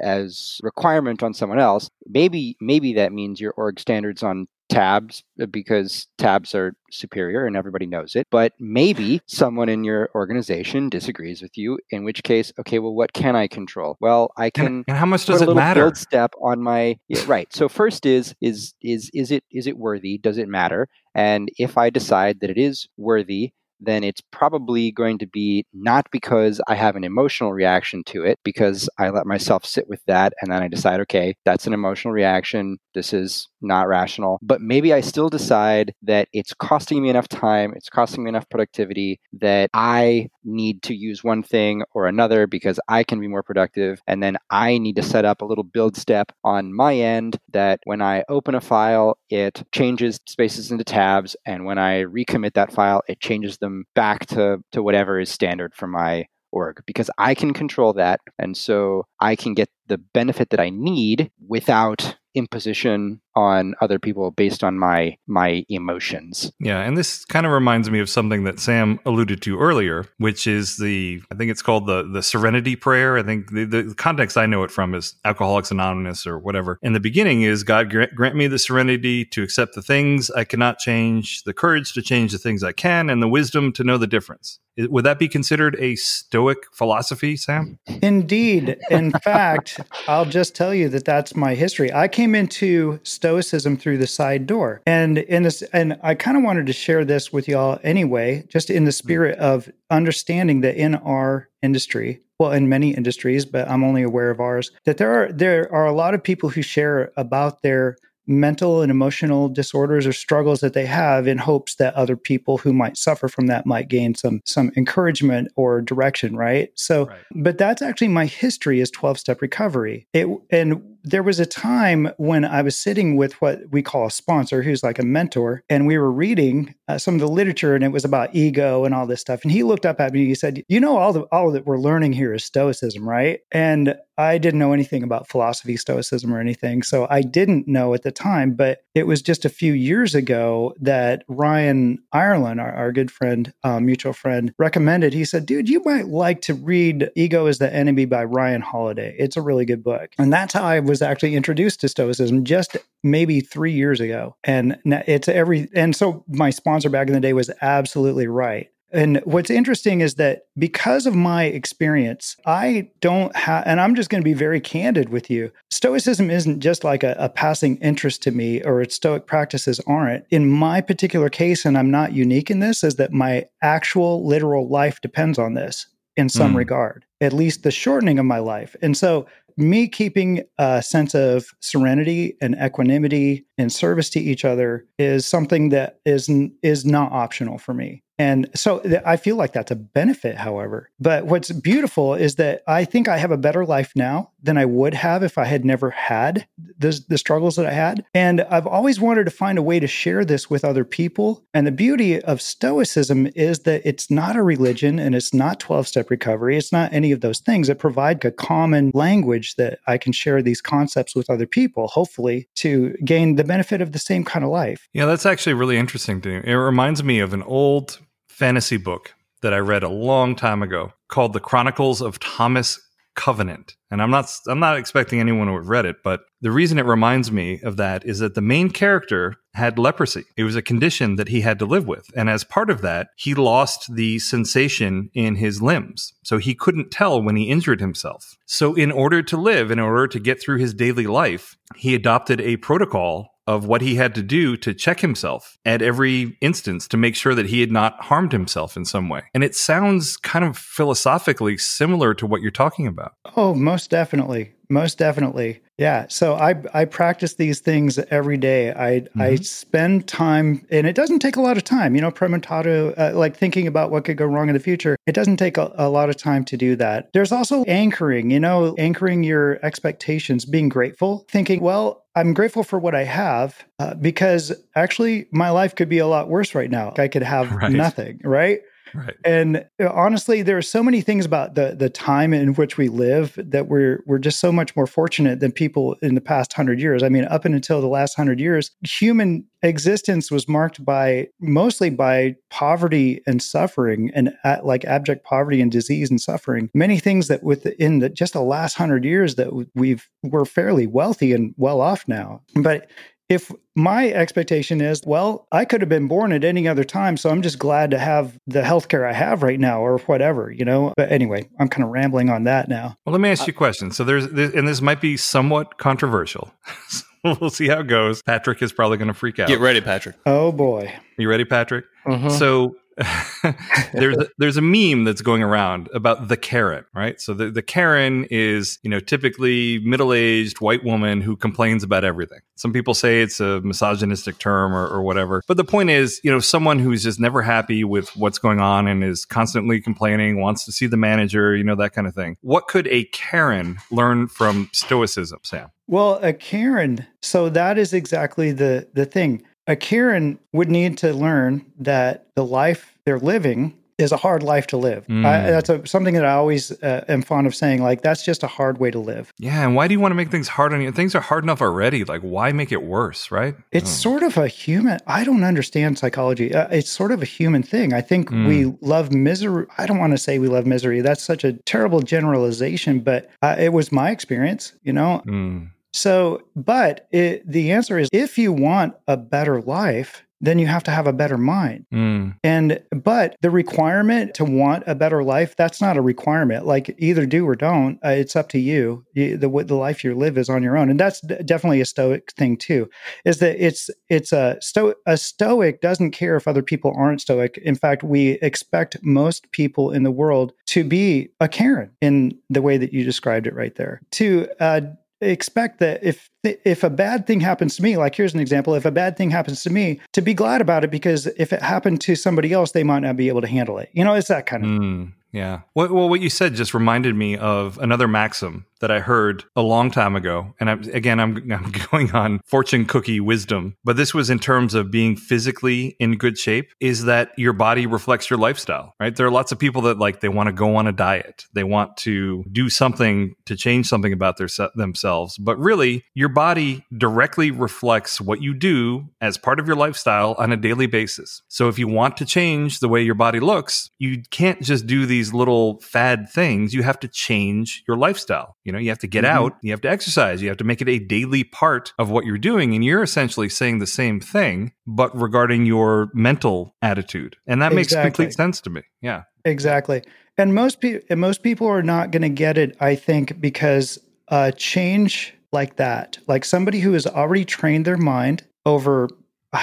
[0.00, 1.88] as requirement on someone else.
[2.06, 7.56] Maybe maybe that means your org standards on tabs uh, because tabs are superior and
[7.56, 8.26] everybody knows it.
[8.30, 13.12] But maybe someone in your organization disagrees with you, in which case, okay, well, what
[13.12, 13.96] can I control?
[14.00, 14.66] Well, I can.
[14.66, 15.84] And, and how much does it matter?
[15.84, 17.52] Build step on my yeah, right.
[17.52, 20.18] So first is is is is it is it worthy?
[20.18, 20.88] Does it matter?
[21.14, 23.52] And if I decide that it is worthy,
[23.84, 28.38] then it's probably going to be not because I have an emotional reaction to it,
[28.44, 32.12] because I let myself sit with that and then I decide, okay, that's an emotional
[32.12, 32.78] reaction.
[32.94, 34.38] This is not rational.
[34.42, 38.48] But maybe I still decide that it's costing me enough time, it's costing me enough
[38.50, 43.42] productivity that I need to use one thing or another because I can be more
[43.42, 44.00] productive.
[44.06, 47.80] And then I need to set up a little build step on my end that
[47.84, 51.36] when I open a file, it changes spaces into tabs.
[51.46, 55.30] And when I recommit that file, it changes them Um, back to, to whatever is
[55.30, 58.20] standard for my org because I can control that.
[58.38, 64.30] And so I can get the benefit that I need without imposition on other people
[64.30, 66.52] based on my my emotions.
[66.60, 70.46] Yeah, and this kind of reminds me of something that Sam alluded to earlier, which
[70.46, 73.16] is the I think it's called the the Serenity Prayer.
[73.18, 76.78] I think the, the context I know it from is Alcoholics Anonymous or whatever.
[76.82, 80.44] And the beginning is God grant, grant me the serenity to accept the things I
[80.44, 83.98] cannot change, the courage to change the things I can, and the wisdom to know
[83.98, 84.58] the difference.
[84.78, 87.78] Would that be considered a Stoic philosophy, Sam?
[88.02, 88.78] Indeed.
[88.90, 91.92] In fact, I'll just tell you that that's my history.
[91.92, 96.42] I came into Stoicism through the side door, and in this, and I kind of
[96.42, 98.92] wanted to share this with y'all anyway, just in the hmm.
[98.92, 104.30] spirit of understanding that in our industry, well, in many industries, but I'm only aware
[104.30, 107.96] of ours, that there are there are a lot of people who share about their
[108.26, 112.72] mental and emotional disorders or struggles that they have in hopes that other people who
[112.72, 117.18] might suffer from that might gain some some encouragement or direction right so right.
[117.34, 122.10] but that's actually my history is 12 step recovery it and there was a time
[122.16, 125.86] when I was sitting with what we call a sponsor, who's like a mentor, and
[125.86, 129.06] we were reading uh, some of the literature, and it was about ego and all
[129.06, 129.42] this stuff.
[129.42, 131.66] And he looked up at me and he said, "You know, all the all that
[131.66, 136.38] we're learning here is Stoicism, right?" And I didn't know anything about philosophy, Stoicism, or
[136.38, 138.52] anything, so I didn't know at the time.
[138.54, 143.52] But it was just a few years ago that Ryan Ireland, our, our good friend,
[143.64, 145.14] uh, mutual friend, recommended.
[145.14, 149.16] He said, "Dude, you might like to read Ego is the Enemy by Ryan Holiday.
[149.18, 152.76] It's a really good book." And that's how I was actually introduced to Stoicism just
[153.02, 154.36] maybe three years ago.
[154.44, 158.68] And it's every, and so my sponsor back in the day was absolutely right.
[158.92, 164.10] And what's interesting is that because of my experience, I don't have, and I'm just
[164.10, 165.50] going to be very candid with you.
[165.70, 170.26] Stoicism isn't just like a, a, passing interest to me, or its Stoic practices aren't.
[170.30, 174.68] In my particular case, and I'm not unique in this, is that my actual literal
[174.68, 176.56] life depends on this in some mm.
[176.56, 178.76] regard, at least the shortening of my life.
[178.82, 184.86] And so me keeping a sense of serenity and equanimity and service to each other
[184.98, 186.30] is something that is
[186.62, 188.02] is not optional for me.
[188.18, 190.90] And so I feel like that's a benefit, however.
[191.00, 194.64] But what's beautiful is that I think I have a better life now than I
[194.64, 196.46] would have if I had never had
[196.78, 198.04] the, the struggles that I had.
[198.14, 201.44] And I've always wanted to find a way to share this with other people.
[201.54, 205.88] And the beauty of Stoicism is that it's not a religion and it's not 12
[205.88, 206.56] step recovery.
[206.56, 207.68] It's not any of those things.
[207.68, 212.48] It provides a common language that I can share these concepts with other people, hopefully,
[212.56, 214.88] to gain the benefit of the same kind of life.
[214.92, 216.40] Yeah, that's actually really interesting to me.
[216.44, 218.00] It reminds me of an old
[218.32, 222.80] fantasy book that I read a long time ago called The Chronicles of Thomas
[223.14, 223.76] Covenant.
[223.90, 226.86] And I'm not I'm not expecting anyone to have read it, but the reason it
[226.86, 230.24] reminds me of that is that the main character had leprosy.
[230.36, 232.06] It was a condition that he had to live with.
[232.16, 236.14] And as part of that, he lost the sensation in his limbs.
[236.22, 238.38] So he couldn't tell when he injured himself.
[238.46, 242.40] So in order to live, in order to get through his daily life, he adopted
[242.40, 246.96] a protocol of what he had to do to check himself at every instance to
[246.96, 249.22] make sure that he had not harmed himself in some way.
[249.34, 253.14] And it sounds kind of philosophically similar to what you're talking about.
[253.36, 254.52] Oh, most definitely.
[254.68, 255.60] Most definitely.
[255.82, 256.06] Yeah.
[256.08, 258.70] So I I practice these things every day.
[258.70, 259.20] I mm-hmm.
[259.20, 261.96] I spend time and it doesn't take a lot of time.
[261.96, 264.96] You know, premeditatio uh, like thinking about what could go wrong in the future.
[265.06, 267.10] It doesn't take a, a lot of time to do that.
[267.12, 272.78] There's also anchoring, you know, anchoring your expectations, being grateful, thinking, well, I'm grateful for
[272.78, 276.94] what I have uh, because actually my life could be a lot worse right now.
[276.96, 277.72] I could have right.
[277.72, 278.60] nothing, right?
[278.94, 279.16] Right.
[279.24, 283.34] And honestly, there are so many things about the the time in which we live
[283.38, 287.02] that we're we're just so much more fortunate than people in the past hundred years.
[287.02, 292.34] I mean, up until the last hundred years, human existence was marked by mostly by
[292.50, 297.42] poverty and suffering and uh, like abject poverty and disease and suffering many things that
[297.44, 302.06] within the, just the last hundred years that we've we're fairly wealthy and well off
[302.08, 302.90] now but
[303.28, 307.30] if my expectation is, well, I could have been born at any other time, so
[307.30, 310.92] I'm just glad to have the healthcare I have right now or whatever, you know.
[310.96, 312.96] But anyway, I'm kind of rambling on that now.
[313.06, 313.90] Well, let me ask you a question.
[313.90, 316.52] So there's and this might be somewhat controversial.
[317.24, 318.22] we'll see how it goes.
[318.22, 319.48] Patrick is probably going to freak out.
[319.48, 320.16] Get ready, Patrick.
[320.26, 320.92] Oh boy.
[321.18, 321.84] You ready, Patrick?
[322.06, 322.30] Mm-hmm.
[322.30, 322.76] So
[323.92, 327.20] there's a, there's a meme that's going around about the Karen, right?
[327.20, 332.40] So the, the Karen is, you know, typically middle-aged white woman who complains about everything.
[332.56, 335.42] Some people say it's a misogynistic term or, or whatever.
[335.48, 338.86] But the point is, you know, someone who's just never happy with what's going on
[338.86, 342.36] and is constantly complaining, wants to see the manager, you know, that kind of thing.
[342.42, 345.70] What could a Karen learn from stoicism, Sam?
[345.88, 351.12] Well, a Karen, so that is exactly the the thing a Karen would need to
[351.12, 355.06] learn that the life they're living is a hard life to live.
[355.06, 355.24] Mm.
[355.24, 357.82] I, that's a, something that I always uh, am fond of saying.
[357.82, 359.32] Like that's just a hard way to live.
[359.38, 360.90] Yeah, and why do you want to make things hard on you?
[360.92, 362.04] Things are hard enough already.
[362.04, 363.30] Like why make it worse?
[363.30, 363.54] Right?
[363.70, 364.10] It's oh.
[364.10, 364.98] sort of a human.
[365.06, 366.54] I don't understand psychology.
[366.54, 367.92] Uh, it's sort of a human thing.
[367.92, 368.46] I think mm.
[368.46, 369.66] we love misery.
[369.78, 371.00] I don't want to say we love misery.
[371.00, 374.72] That's such a terrible generalization, but uh, it was my experience.
[374.82, 375.22] You know.
[375.26, 380.66] Mm so, but it, the answer is if you want a better life, then you
[380.66, 381.86] have to have a better mind.
[381.92, 382.34] Mm.
[382.42, 386.66] And, but the requirement to want a better life, that's not a requirement.
[386.66, 388.00] Like either do or don't.
[388.04, 389.04] Uh, it's up to you.
[389.14, 389.36] you.
[389.36, 390.90] The, the life you live is on your own.
[390.90, 392.90] And that's d- definitely a stoic thing too,
[393.24, 397.56] is that it's, it's a sto a stoic doesn't care if other people aren't stoic.
[397.58, 402.62] In fact, we expect most people in the world to be a Karen in the
[402.62, 404.80] way that you described it right there, to, uh,
[405.22, 408.84] expect that if if a bad thing happens to me like here's an example if
[408.84, 412.00] a bad thing happens to me to be glad about it because if it happened
[412.00, 413.88] to somebody else they might not be able to handle it.
[413.92, 417.36] You know it's that kind of mm, yeah well, what you said just reminded me
[417.36, 420.54] of another maxim that I heard a long time ago.
[420.58, 424.74] And I'm, again, I'm, I'm going on fortune cookie wisdom, but this was in terms
[424.74, 429.14] of being physically in good shape is that your body reflects your lifestyle, right?
[429.14, 431.44] There are lots of people that like, they want to go on a diet.
[431.54, 435.38] They want to do something to change something about their, themselves.
[435.38, 440.52] But really, your body directly reflects what you do as part of your lifestyle on
[440.52, 441.42] a daily basis.
[441.46, 445.06] So if you want to change the way your body looks, you can't just do
[445.06, 446.72] these little fad things.
[446.72, 448.56] You have to change your lifestyle.
[448.64, 449.36] You know, you have to get mm-hmm.
[449.36, 452.24] out, you have to exercise, you have to make it a daily part of what
[452.24, 452.74] you're doing.
[452.74, 457.36] And you're essentially saying the same thing, but regarding your mental attitude.
[457.46, 458.82] And that makes complete sense to me.
[459.02, 459.24] Yeah.
[459.44, 460.02] Exactly.
[460.38, 464.52] And most people most people are not going to get it, I think, because a
[464.52, 469.08] change like that, like somebody who has already trained their mind over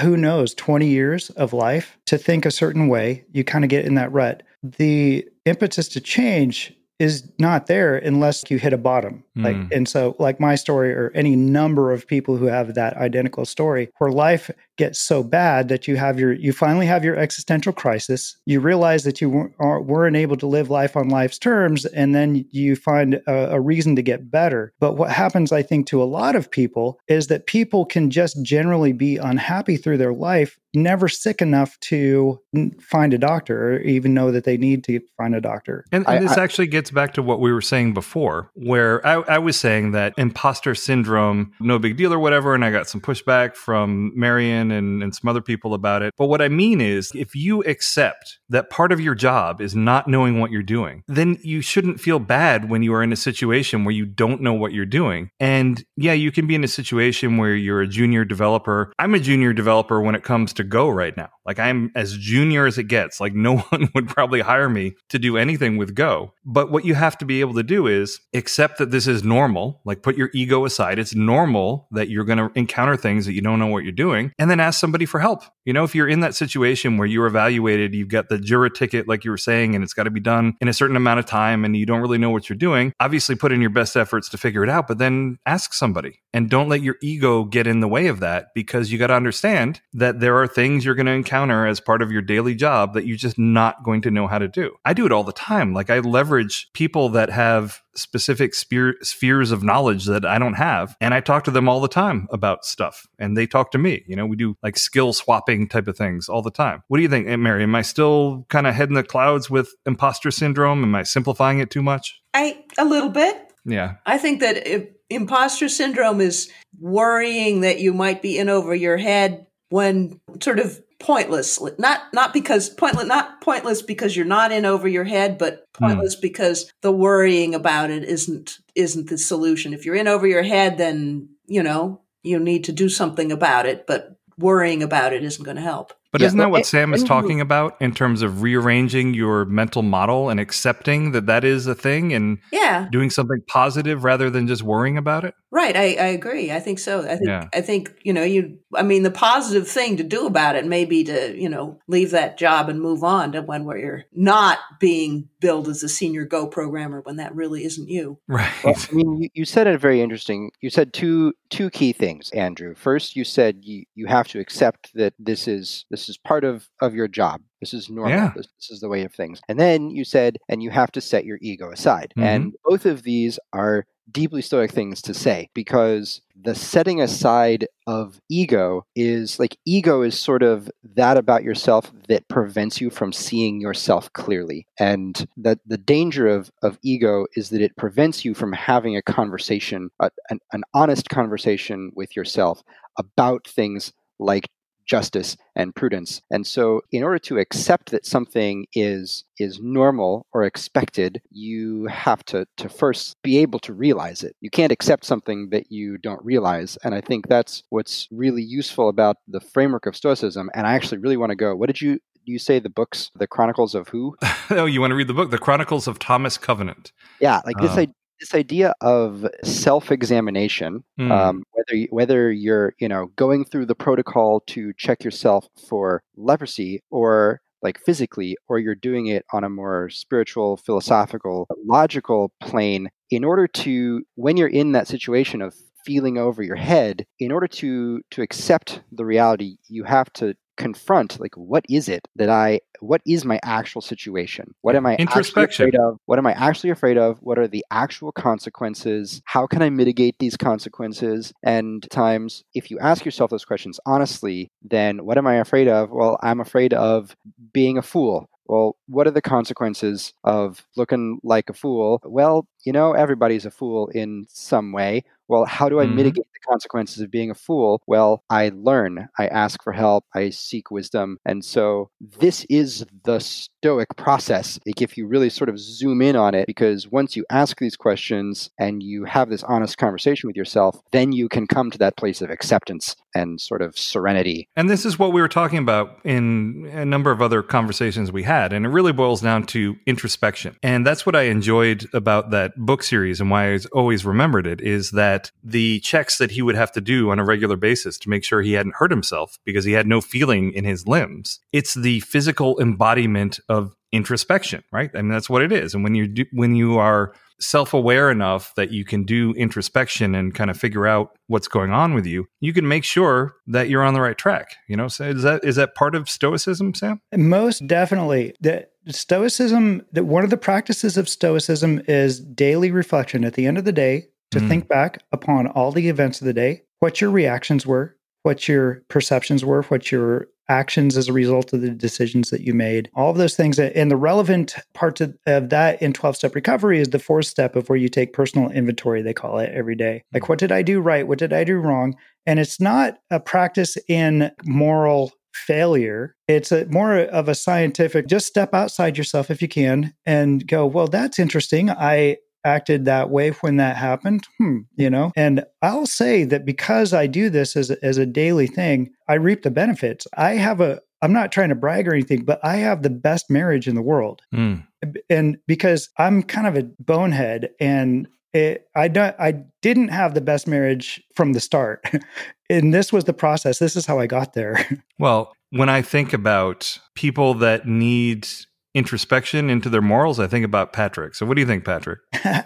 [0.02, 3.86] who knows 20 years of life to think a certain way, you kind of get
[3.86, 4.44] in that rut.
[4.62, 9.24] The impetus to change is not there unless you hit a bottom.
[9.38, 9.44] Mm.
[9.46, 13.46] Like and so like my story or any number of people who have that identical
[13.46, 17.74] story where life gets so bad that you have your you finally have your existential
[17.74, 22.46] crisis you realize that you weren't, able to live life on life's terms and then
[22.52, 26.06] you find a, a reason to get better but what happens i think to a
[26.06, 31.08] lot of people is that people can just generally be unhappy through their life never
[31.08, 32.40] sick enough to
[32.80, 35.86] find a doctor or even know that they need to find a doctor.
[35.92, 39.06] And, and I, this I, actually gets back to what we were saying before, where
[39.06, 42.54] I, I, was saying that imposter syndrome, no big deal or whatever.
[42.54, 46.14] And I got some pushback from Marion Ryan and, and some other people about it.
[46.18, 50.08] But what I mean is, if you accept that part of your job is not
[50.08, 53.86] knowing what you're doing, then you shouldn't feel bad when you are in a situation
[53.86, 55.30] where you don't know what you're doing.
[55.40, 58.94] And yeah, you can be in a situation where you're a junior developer.
[59.00, 61.30] I'm a junior developer when it comes to Go right now.
[61.46, 63.20] Like I'm as junior as it gets.
[63.20, 66.34] Like no one would probably hire me to do anything with Go.
[66.46, 69.82] But what you have to be able to do is accept that this is normal.
[69.86, 71.00] Like put your ego aside.
[71.00, 74.32] It's normal that you're going to encounter things that you don't know what you're doing
[74.38, 75.44] and then ask somebody for help.
[75.66, 79.08] You know, if you're in that situation where you're evaluated, you've got the Jira ticket,
[79.08, 81.26] like you were saying, and it's got to be done in a certain amount of
[81.26, 84.30] time and you don't really know what you're doing, obviously put in your best efforts
[84.30, 87.80] to figure it out, but then ask somebody and don't let your ego get in
[87.80, 91.06] the way of that because you got to understand that there are things you're going
[91.06, 94.28] to encounter as part of your daily job that you're just not going to know
[94.28, 94.76] how to do.
[94.86, 95.74] I do it all the time.
[95.74, 100.96] Like I leverage people that have specific spheres of knowledge that I don't have.
[101.02, 104.04] And I talk to them all the time about stuff and they talk to me.
[104.08, 106.84] You know, we do like skill swapping type of things all the time.
[106.88, 107.64] What do you think, Mary?
[107.64, 110.84] Am I still kind of head in the clouds with imposter syndrome?
[110.84, 112.22] Am I simplifying it too much?
[112.34, 113.52] I, a little bit.
[113.66, 113.96] Yeah.
[114.06, 118.98] I think that if, imposter syndrome is worrying that you might be in over your
[118.98, 124.66] head when sort of pointless not not because pointless not pointless because you're not in
[124.66, 125.86] over your head but hmm.
[125.86, 126.22] pointless mm.
[126.22, 130.78] because the worrying about it isn't isn't the solution if you're in over your head
[130.78, 135.46] then you know you need to do something about it but worrying about it isn't
[135.46, 138.42] going to help but yeah, isn't that what Sam is talking about in terms of
[138.42, 142.88] rearranging your mental model and accepting that that is a thing and yeah.
[142.92, 145.36] doing something positive rather than just worrying about it?
[145.52, 146.52] Right, I, I agree.
[146.52, 147.02] I think so.
[147.02, 147.48] I think yeah.
[147.54, 148.60] I think you know you.
[148.76, 152.12] I mean, the positive thing to do about it may be to you know leave
[152.12, 156.26] that job and move on to one where you're not being billed as a senior
[156.26, 158.20] Go programmer when that really isn't you.
[158.28, 158.54] Right.
[158.64, 160.52] Well, I mean, you, you said it very interesting.
[160.62, 162.76] You said two two key things, Andrew.
[162.76, 166.70] First, you said you you have to accept that this is this is part of
[166.80, 167.42] of your job.
[167.60, 168.12] This is normal.
[168.12, 168.32] Yeah.
[168.36, 169.42] This, this, is the way of things.
[169.50, 172.14] And then you said, and you have to set your ego aside.
[172.16, 172.28] Mm-hmm.
[172.28, 178.22] And both of these are deeply stoic things to say because the setting aside of
[178.30, 183.60] ego is like ego is sort of that about yourself that prevents you from seeing
[183.60, 184.66] yourself clearly.
[184.80, 189.02] And that the danger of, of ego is that it prevents you from having a
[189.02, 192.64] conversation a, an, an honest conversation with yourself
[192.98, 194.50] about things like
[194.90, 196.22] justice and prudence.
[196.32, 202.26] And so in order to accept that something is is normal or expected, you have
[202.26, 204.36] to to first be able to realize it.
[204.42, 206.78] You can't accept something that you don't realize.
[206.84, 210.50] And I think that's what's really useful about the framework of stoicism.
[210.54, 213.28] And I actually really want to go, what did you you say the books, the
[213.28, 214.16] Chronicles of who?
[214.52, 216.92] oh, you want to read the book, The Chronicles of Thomas Covenant.
[217.20, 217.86] Yeah, like this, uh,
[218.20, 221.12] this idea of self-examination, mm.
[221.12, 226.82] um, whether whether you're you know going through the protocol to check yourself for leprosy
[226.90, 233.24] or like physically, or you're doing it on a more spiritual, philosophical, logical plane, in
[233.24, 235.56] order to when you're in that situation of
[235.86, 241.20] feeling over your head in order to to accept the reality you have to confront
[241.20, 244.54] like what is it that i what is my actual situation?
[244.62, 245.70] What am i introspection.
[245.70, 245.98] afraid of?
[246.06, 247.18] What am i actually afraid of?
[247.22, 249.22] What are the actual consequences?
[249.26, 251.34] How can i mitigate these consequences?
[251.44, 255.92] And times if you ask yourself those questions honestly then what am i afraid of?
[255.92, 257.16] Well i'm afraid of
[257.54, 258.30] being a fool.
[258.50, 262.02] Well, what are the consequences of looking like a fool?
[262.04, 265.04] Well, you know, everybody's a fool in some way.
[265.30, 265.96] Well, how do I mm-hmm.
[265.96, 267.82] mitigate the consequences of being a fool?
[267.88, 271.18] Well, I learn, I ask for help, I seek wisdom.
[271.26, 276.16] And so this is the stoic process, like if you really sort of zoom in
[276.16, 280.36] on it, because once you ask these questions and you have this honest conversation with
[280.36, 284.48] yourself, then you can come to that place of acceptance and sort of serenity.
[284.56, 288.24] And this is what we were talking about in a number of other conversations we
[288.24, 288.54] had.
[288.54, 290.56] And it really boils down to introspection.
[290.64, 294.62] And that's what I enjoyed about that book series and why I always remembered it
[294.62, 297.98] is that that the checks that he would have to do on a regular basis
[298.00, 301.40] to make sure he hadn't hurt himself because he had no feeling in his limbs,
[301.52, 304.92] it's the physical embodiment of introspection, right?
[304.94, 305.74] I mean, that's what it is.
[305.74, 310.36] And when you do, when you are self-aware enough that you can do introspection and
[310.36, 313.84] kind of figure out what's going on with you, you can make sure that you're
[313.84, 314.56] on the right track.
[314.68, 317.02] You know, so is that is that part of stoicism, Sam?
[317.16, 318.36] Most definitely.
[318.42, 323.58] That stoicism that one of the practices of stoicism is daily reflection at the end
[323.58, 324.48] of the day to mm.
[324.48, 328.84] think back upon all the events of the day, what your reactions were, what your
[328.90, 332.90] perceptions were, what your actions as a result of the decisions that you made.
[332.96, 333.60] All of those things.
[333.60, 337.56] And the relevant part of, of that in 12 step recovery is the fourth step
[337.56, 340.04] of where you take personal inventory, they call it every day.
[340.12, 341.08] Like, what did I do right?
[341.08, 341.96] What did I do wrong?
[342.26, 346.16] And it's not a practice in moral failure.
[346.28, 350.66] It's a, more of a scientific, just step outside yourself if you can and go,
[350.66, 351.70] well, that's interesting.
[351.70, 354.28] I acted that way when that happened.
[354.38, 358.06] Hmm, you know, and I'll say that because I do this as a, as a
[358.06, 360.08] daily thing, I reap the benefits.
[360.16, 363.30] I have a, I'm not trying to brag or anything, but I have the best
[363.30, 364.22] marriage in the world.
[364.34, 364.66] Mm.
[365.10, 370.22] And because I'm kind of a bonehead and it, I don't I didn't have the
[370.22, 371.84] best marriage from the start.
[372.50, 373.60] and this was the process.
[373.60, 374.66] This is how I got there.
[375.00, 378.28] Well, when I think about people that need
[378.74, 381.16] introspection into their morals, I think about Patrick.
[381.16, 382.00] So what do you think, Patrick?
[382.14, 382.44] how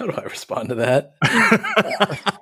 [0.00, 1.14] do I respond to that?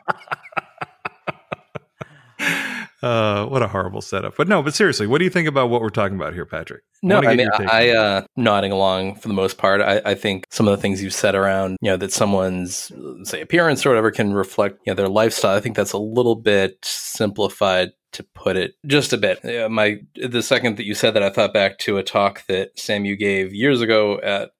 [3.02, 4.36] Uh, what a horrible setup.
[4.36, 6.82] But no, but seriously, what do you think about what we're talking about here, Patrick?
[7.02, 9.80] No, I, I mean, I, uh, nodding along for the most part.
[9.80, 12.92] I, I think some of the things you've said around, you know, that someone's,
[13.22, 15.56] say, appearance or whatever can reflect, you know, their lifestyle.
[15.56, 19.70] I think that's a little bit simplified to put it just a bit.
[19.70, 23.04] My the second that you said that, I thought back to a talk that Sam
[23.04, 24.50] you gave years ago at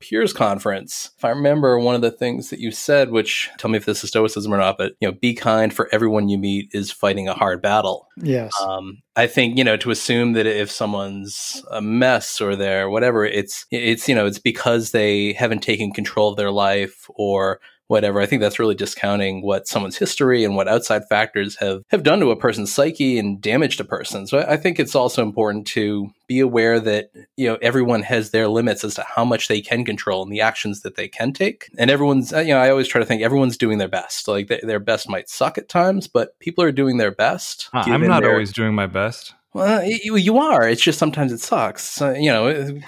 [0.00, 1.10] Peers Conference.
[1.16, 4.02] If I remember, one of the things that you said, which tell me if this
[4.04, 7.28] is stoicism or not, but you know, be kind for everyone you meet is fighting
[7.28, 8.08] a hard battle.
[8.16, 8.52] Yes.
[8.60, 13.24] Um, I think you know to assume that if someone's a mess or they're whatever,
[13.24, 18.20] it's it's you know it's because they haven't taken control of their life or whatever.
[18.20, 22.20] I think that's really discounting what someone's history and what outside factors have, have done
[22.20, 24.26] to a person's psyche and damaged a person.
[24.26, 28.48] So I think it's also important to be aware that, you know, everyone has their
[28.48, 31.68] limits as to how much they can control and the actions that they can take.
[31.76, 34.26] And everyone's, you know, I always try to think everyone's doing their best.
[34.28, 37.68] Like th- their best might suck at times, but people are doing their best.
[37.74, 39.34] Uh, I'm not their, always doing my best.
[39.52, 40.68] Well, you, you are.
[40.68, 41.84] It's just sometimes it sucks.
[41.84, 42.48] So, you know,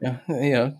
[0.00, 0.76] you know,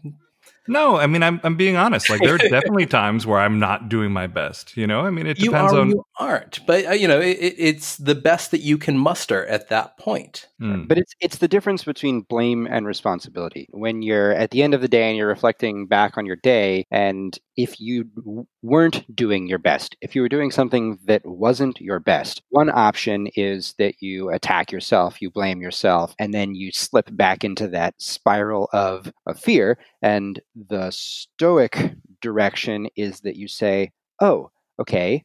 [0.68, 2.11] no, I mean I'm I'm being honest.
[2.11, 4.76] Like there are definitely times where I'm not doing my best.
[4.76, 7.20] You know, I mean it depends you are, on you aren't, but uh, you know
[7.20, 10.48] it, it's the best that you can muster at that point.
[10.61, 10.88] Mm.
[10.88, 13.68] But it's it's the difference between blame and responsibility.
[13.70, 16.84] When you're at the end of the day and you're reflecting back on your day,
[16.90, 18.08] and if you
[18.62, 23.28] weren't doing your best, if you were doing something that wasn't your best, one option
[23.36, 27.94] is that you attack yourself, you blame yourself, and then you slip back into that
[27.98, 29.78] spiral of, of fear.
[30.02, 33.90] And the stoic direction is that you say,
[34.20, 35.24] oh, okay,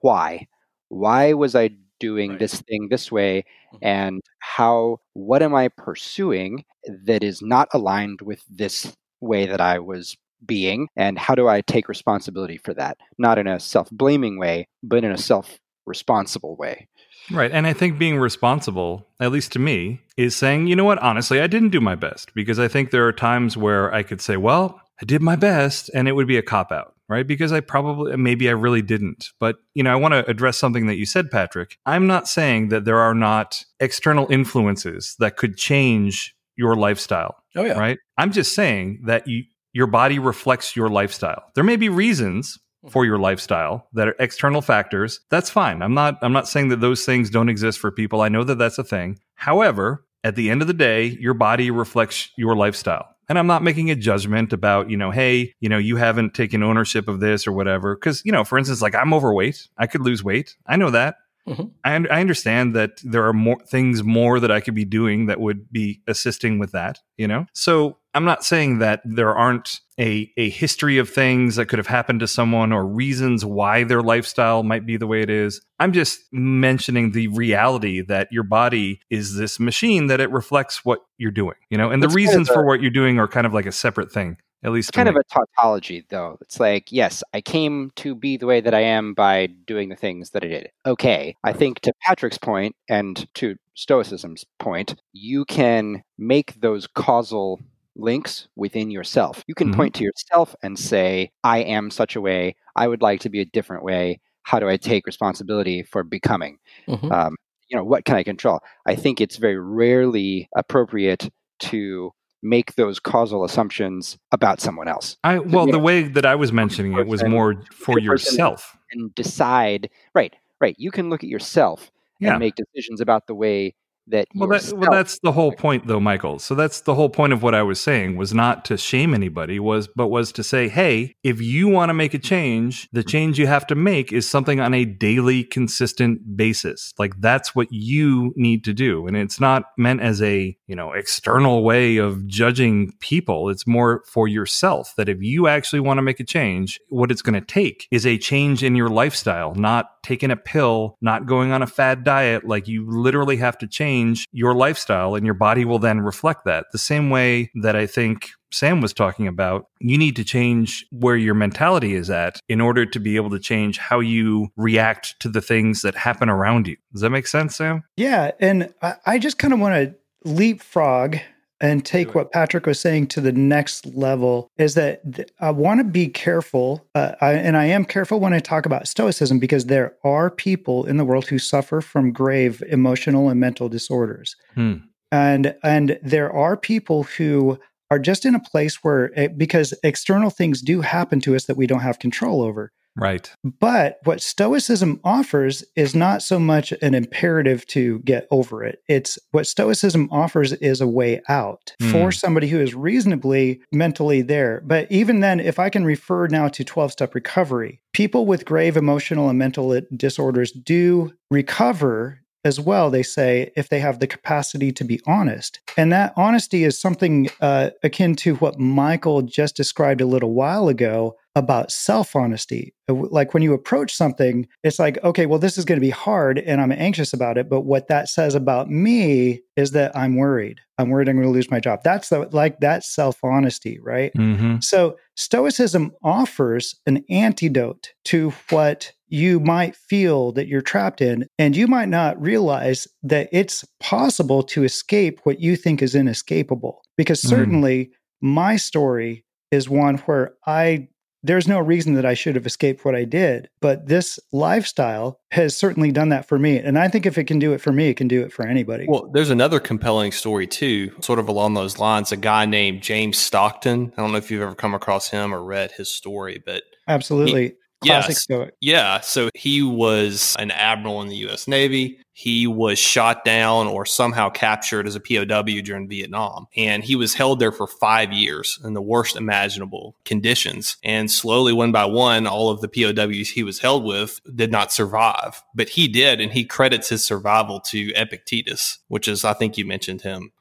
[0.00, 0.46] why?
[0.88, 2.38] Why was I doing right.
[2.38, 3.44] this thing this way?
[3.74, 3.86] Mm-hmm.
[3.86, 6.64] And how, what am I pursuing
[7.04, 10.88] that is not aligned with this way that I was being?
[10.96, 12.98] And how do I take responsibility for that?
[13.18, 16.88] Not in a self blaming way, but in a self responsible way.
[17.30, 17.50] Right.
[17.50, 21.40] And I think being responsible, at least to me, is saying, you know what, honestly,
[21.40, 24.36] I didn't do my best because I think there are times where I could say,
[24.36, 27.26] well, I did my best and it would be a cop out, right?
[27.26, 29.30] Because I probably, maybe I really didn't.
[29.40, 31.78] But, you know, I want to address something that you said, Patrick.
[31.84, 37.36] I'm not saying that there are not external influences that could change your lifestyle.
[37.56, 37.78] Oh, yeah.
[37.78, 37.98] Right.
[38.16, 41.42] I'm just saying that you, your body reflects your lifestyle.
[41.54, 42.58] There may be reasons
[42.90, 45.82] for your lifestyle that are external factors that's fine.
[45.82, 48.20] I'm not i'm not saying that those things don't exist for people.
[48.20, 49.18] I know that that's a thing.
[49.34, 53.06] However at the end of the day your body reflects your lifestyle.
[53.28, 56.62] And i'm not making a judgment about you know hey you know you haven't taken
[56.62, 57.94] ownership of this or whatever.
[57.94, 59.68] Because you know for instance like i'm overweight.
[59.78, 60.56] I could lose weight.
[60.66, 61.16] I know that.
[61.48, 61.66] Mm-hmm.
[61.84, 65.38] I, I, understand that there are more things more that I could be doing that
[65.38, 67.46] would be assisting with that, you know?
[67.52, 71.86] So I'm not saying that there aren't a, a history of things that could have
[71.86, 75.60] happened to someone or reasons why their lifestyle might be the way it is.
[75.78, 81.00] I'm just mentioning the reality that your body is this machine that it reflects what
[81.18, 83.28] you're doing, you know, and the reasons kind of a, for what you're doing are
[83.28, 84.38] kind of like a separate thing.
[84.64, 86.38] At least kind of a tautology, though.
[86.40, 89.94] It's like, yes, I came to be the way that I am by doing the
[89.94, 90.70] things that I did.
[90.86, 91.36] Okay.
[91.44, 97.60] I think to Patrick's point and to Stoicism's point, you can make those causal
[97.96, 99.42] links within yourself.
[99.46, 99.76] You can mm-hmm.
[99.80, 102.56] point to yourself and say, I am such a way.
[102.74, 104.20] I would like to be a different way.
[104.42, 106.58] How do I take responsibility for becoming?
[106.88, 107.10] Mm-hmm.
[107.10, 107.36] Um,
[107.68, 108.60] you know, what can I control?
[108.86, 115.16] I think it's very rarely appropriate to make those causal assumptions about someone else.
[115.24, 119.90] I well, the way that I was mentioning it was more for yourself and decide.
[120.14, 120.76] Right, right.
[120.78, 121.90] You can look at yourself
[122.20, 122.30] yeah.
[122.30, 123.74] and make decisions about the way
[124.08, 126.38] that well, that, well that's the whole point though michael.
[126.38, 129.58] So that's the whole point of what i was saying was not to shame anybody
[129.58, 133.38] was but was to say hey if you want to make a change the change
[133.38, 136.92] you have to make is something on a daily consistent basis.
[136.98, 139.06] Like that's what you need to do.
[139.06, 144.02] And it's not meant as a you know external way of judging people it's more
[144.06, 147.40] for yourself that if you actually want to make a change what it's going to
[147.40, 151.66] take is a change in your lifestyle not taking a pill not going on a
[151.66, 156.00] fad diet like you literally have to change your lifestyle and your body will then
[156.00, 156.66] reflect that.
[156.72, 161.16] The same way that I think Sam was talking about, you need to change where
[161.16, 165.28] your mentality is at in order to be able to change how you react to
[165.28, 166.76] the things that happen around you.
[166.92, 167.82] Does that make sense, Sam?
[167.96, 168.30] Yeah.
[168.40, 168.72] And
[169.04, 169.94] I, just kind of want to
[170.26, 171.16] leapfrog
[171.60, 175.84] and take what Patrick was saying to the next level is that I want to
[175.84, 179.94] be careful, uh, I, and I am careful when I talk about Stoicism because there
[180.04, 184.74] are people in the world who suffer from grave emotional and mental disorders, hmm.
[185.10, 187.58] and and there are people who
[187.90, 191.56] are just in a place where it, because external things do happen to us that
[191.56, 192.72] we don't have control over.
[192.96, 193.30] Right.
[193.44, 198.82] But what Stoicism offers is not so much an imperative to get over it.
[198.88, 201.92] It's what Stoicism offers is a way out mm.
[201.92, 204.62] for somebody who is reasonably mentally there.
[204.64, 208.76] But even then, if I can refer now to 12 step recovery, people with grave
[208.76, 214.70] emotional and mental disorders do recover as well, they say, if they have the capacity
[214.70, 215.58] to be honest.
[215.76, 220.68] And that honesty is something uh, akin to what Michael just described a little while
[220.68, 222.74] ago about self honesty.
[222.88, 225.90] Uh, like when you approach something, it's like, okay, well, this is going to be
[225.90, 227.48] hard and I'm anxious about it.
[227.48, 230.60] But what that says about me is that I'm worried.
[230.78, 231.80] I'm worried I'm going to lose my job.
[231.84, 234.12] That's the, like that self honesty, right?
[234.14, 234.56] Mm-hmm.
[234.60, 241.26] So Stoicism offers an antidote to what you might feel that you're trapped in.
[241.38, 246.82] And you might not realize that it's possible to escape what you think is inescapable.
[246.96, 247.28] Because mm.
[247.28, 247.90] certainly mm.
[248.22, 250.88] my story is one where I
[251.26, 253.48] there's no reason that I should have escaped what I did.
[253.60, 256.58] But this lifestyle has certainly done that for me.
[256.58, 258.46] And I think if it can do it for me, it can do it for
[258.46, 258.86] anybody.
[258.88, 262.12] Well, there's another compelling story too, sort of along those lines.
[262.12, 263.90] A guy named James Stockdale.
[263.96, 267.48] I don't know if you've ever come across him or read his story, but absolutely.
[267.48, 267.54] He,
[267.86, 268.22] Classic yes.
[268.22, 268.54] Stoic.
[268.60, 269.00] Yeah.
[269.00, 271.48] So he was an admiral in the U.S.
[271.48, 271.98] Navy.
[272.12, 276.46] He was shot down or somehow captured as a POW during Vietnam.
[276.56, 280.78] And he was held there for five years in the worst imaginable conditions.
[280.82, 284.72] And slowly, one by one, all of the POWs he was held with did not
[284.72, 285.42] survive.
[285.54, 286.20] But he did.
[286.20, 290.32] And he credits his survival to Epictetus, which is, I think you mentioned him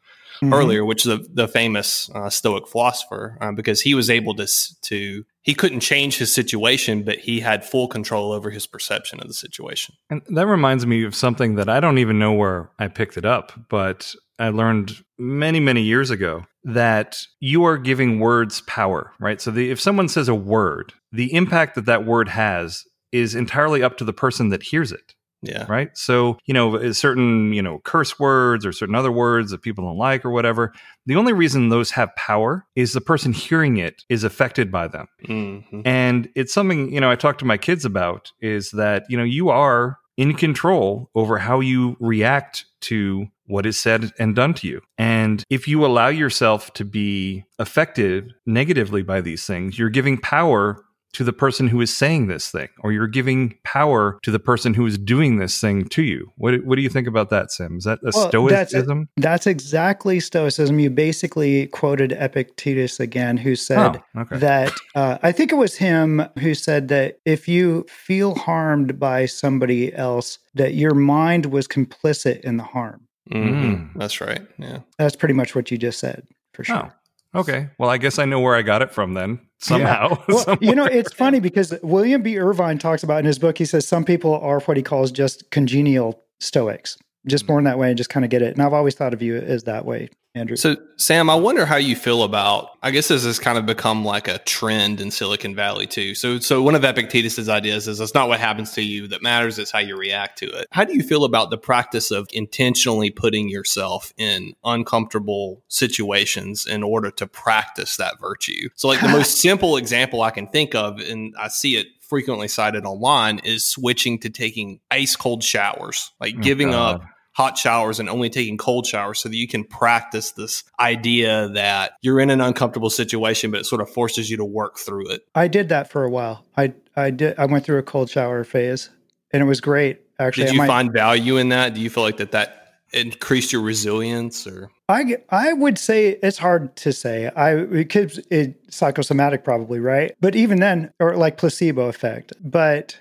[0.41, 0.53] mm-hmm.
[0.53, 4.47] earlier, which is the, the famous uh, Stoic philosopher, uh, because he was able to
[4.83, 9.27] to he couldn't change his situation, but he had full control over his perception of
[9.27, 9.93] the situation.
[10.09, 13.25] And that reminds me of something that I don't even know where I picked it
[13.25, 19.39] up, but I learned many, many years ago that you are giving words power, right?
[19.39, 23.83] So the, if someone says a word, the impact that that word has is entirely
[23.83, 25.13] up to the person that hears it.
[25.45, 25.65] Yeah.
[25.67, 25.95] Right.
[25.97, 29.97] So, you know, certain, you know, curse words or certain other words that people don't
[29.97, 30.73] like or whatever,
[31.05, 35.07] the only reason those have power is the person hearing it is affected by them.
[35.27, 35.81] Mm-hmm.
[35.85, 39.23] And it's something, you know, I talk to my kids about is that, you know,
[39.23, 44.67] you are in control over how you react to what is said and done to
[44.67, 44.81] you.
[44.97, 50.83] And if you allow yourself to be affected negatively by these things, you're giving power
[51.15, 54.73] to the person who is saying this thing, or you're giving power to the person
[54.73, 56.31] who is doing this thing to you.
[56.35, 57.77] What, what do you think about that, Sim?
[57.77, 59.09] Is that a well, stoicism?
[59.15, 60.77] That's, that's, exactly stoicism.
[60.79, 64.37] You basically quoted Epictetus again, who said oh, okay.
[64.39, 69.25] that uh, I think it was him who said that if you feel harmed by
[69.25, 73.07] somebody else, that your mind was complicit in the harm.
[73.31, 73.97] Mm-hmm.
[73.97, 74.41] That's right.
[74.57, 74.79] Yeah.
[74.97, 76.91] That's pretty much what you just said, for sure.
[76.91, 77.04] Oh.
[77.35, 77.69] Okay.
[77.77, 80.09] Well, I guess I know where I got it from then somehow.
[80.09, 80.15] Yeah.
[80.47, 82.37] Well, you know, it's funny because William B.
[82.37, 85.49] Irvine talks about in his book, he says some people are what he calls just
[85.51, 87.47] congenial Stoics, just hmm.
[87.47, 88.53] born that way and just kind of get it.
[88.53, 90.09] And I've always thought of you as that way.
[90.35, 90.57] Andrew.
[90.57, 92.71] So, Sam, I wonder how you feel about.
[92.83, 96.13] I guess this has kind of become like a trend in Silicon Valley too.
[96.13, 99.57] So, so one of Epictetus's ideas is it's not what happens to you that matters;
[99.57, 100.67] it's how you react to it.
[100.71, 106.83] How do you feel about the practice of intentionally putting yourself in uncomfortable situations in
[106.83, 108.67] order to practice that virtue?
[108.75, 112.49] So, like the most simple example I can think of, and I see it frequently
[112.49, 116.95] cited online, is switching to taking ice cold showers, like oh, giving God.
[116.95, 121.49] up hot showers and only taking cold showers so that you can practice this idea
[121.49, 125.09] that you're in an uncomfortable situation, but it sort of forces you to work through
[125.09, 125.27] it.
[125.35, 126.45] I did that for a while.
[126.55, 127.37] I, I did.
[127.37, 128.89] I went through a cold shower phase
[129.31, 130.01] and it was great.
[130.17, 131.73] Actually, did you might, find value in that?
[131.73, 132.61] Do you feel like that that
[132.93, 137.27] increased your resilience or I, I would say it's hard to say.
[137.35, 142.33] I it could it, psychosomatic probably right, but even then, or like placebo effect.
[142.41, 142.97] But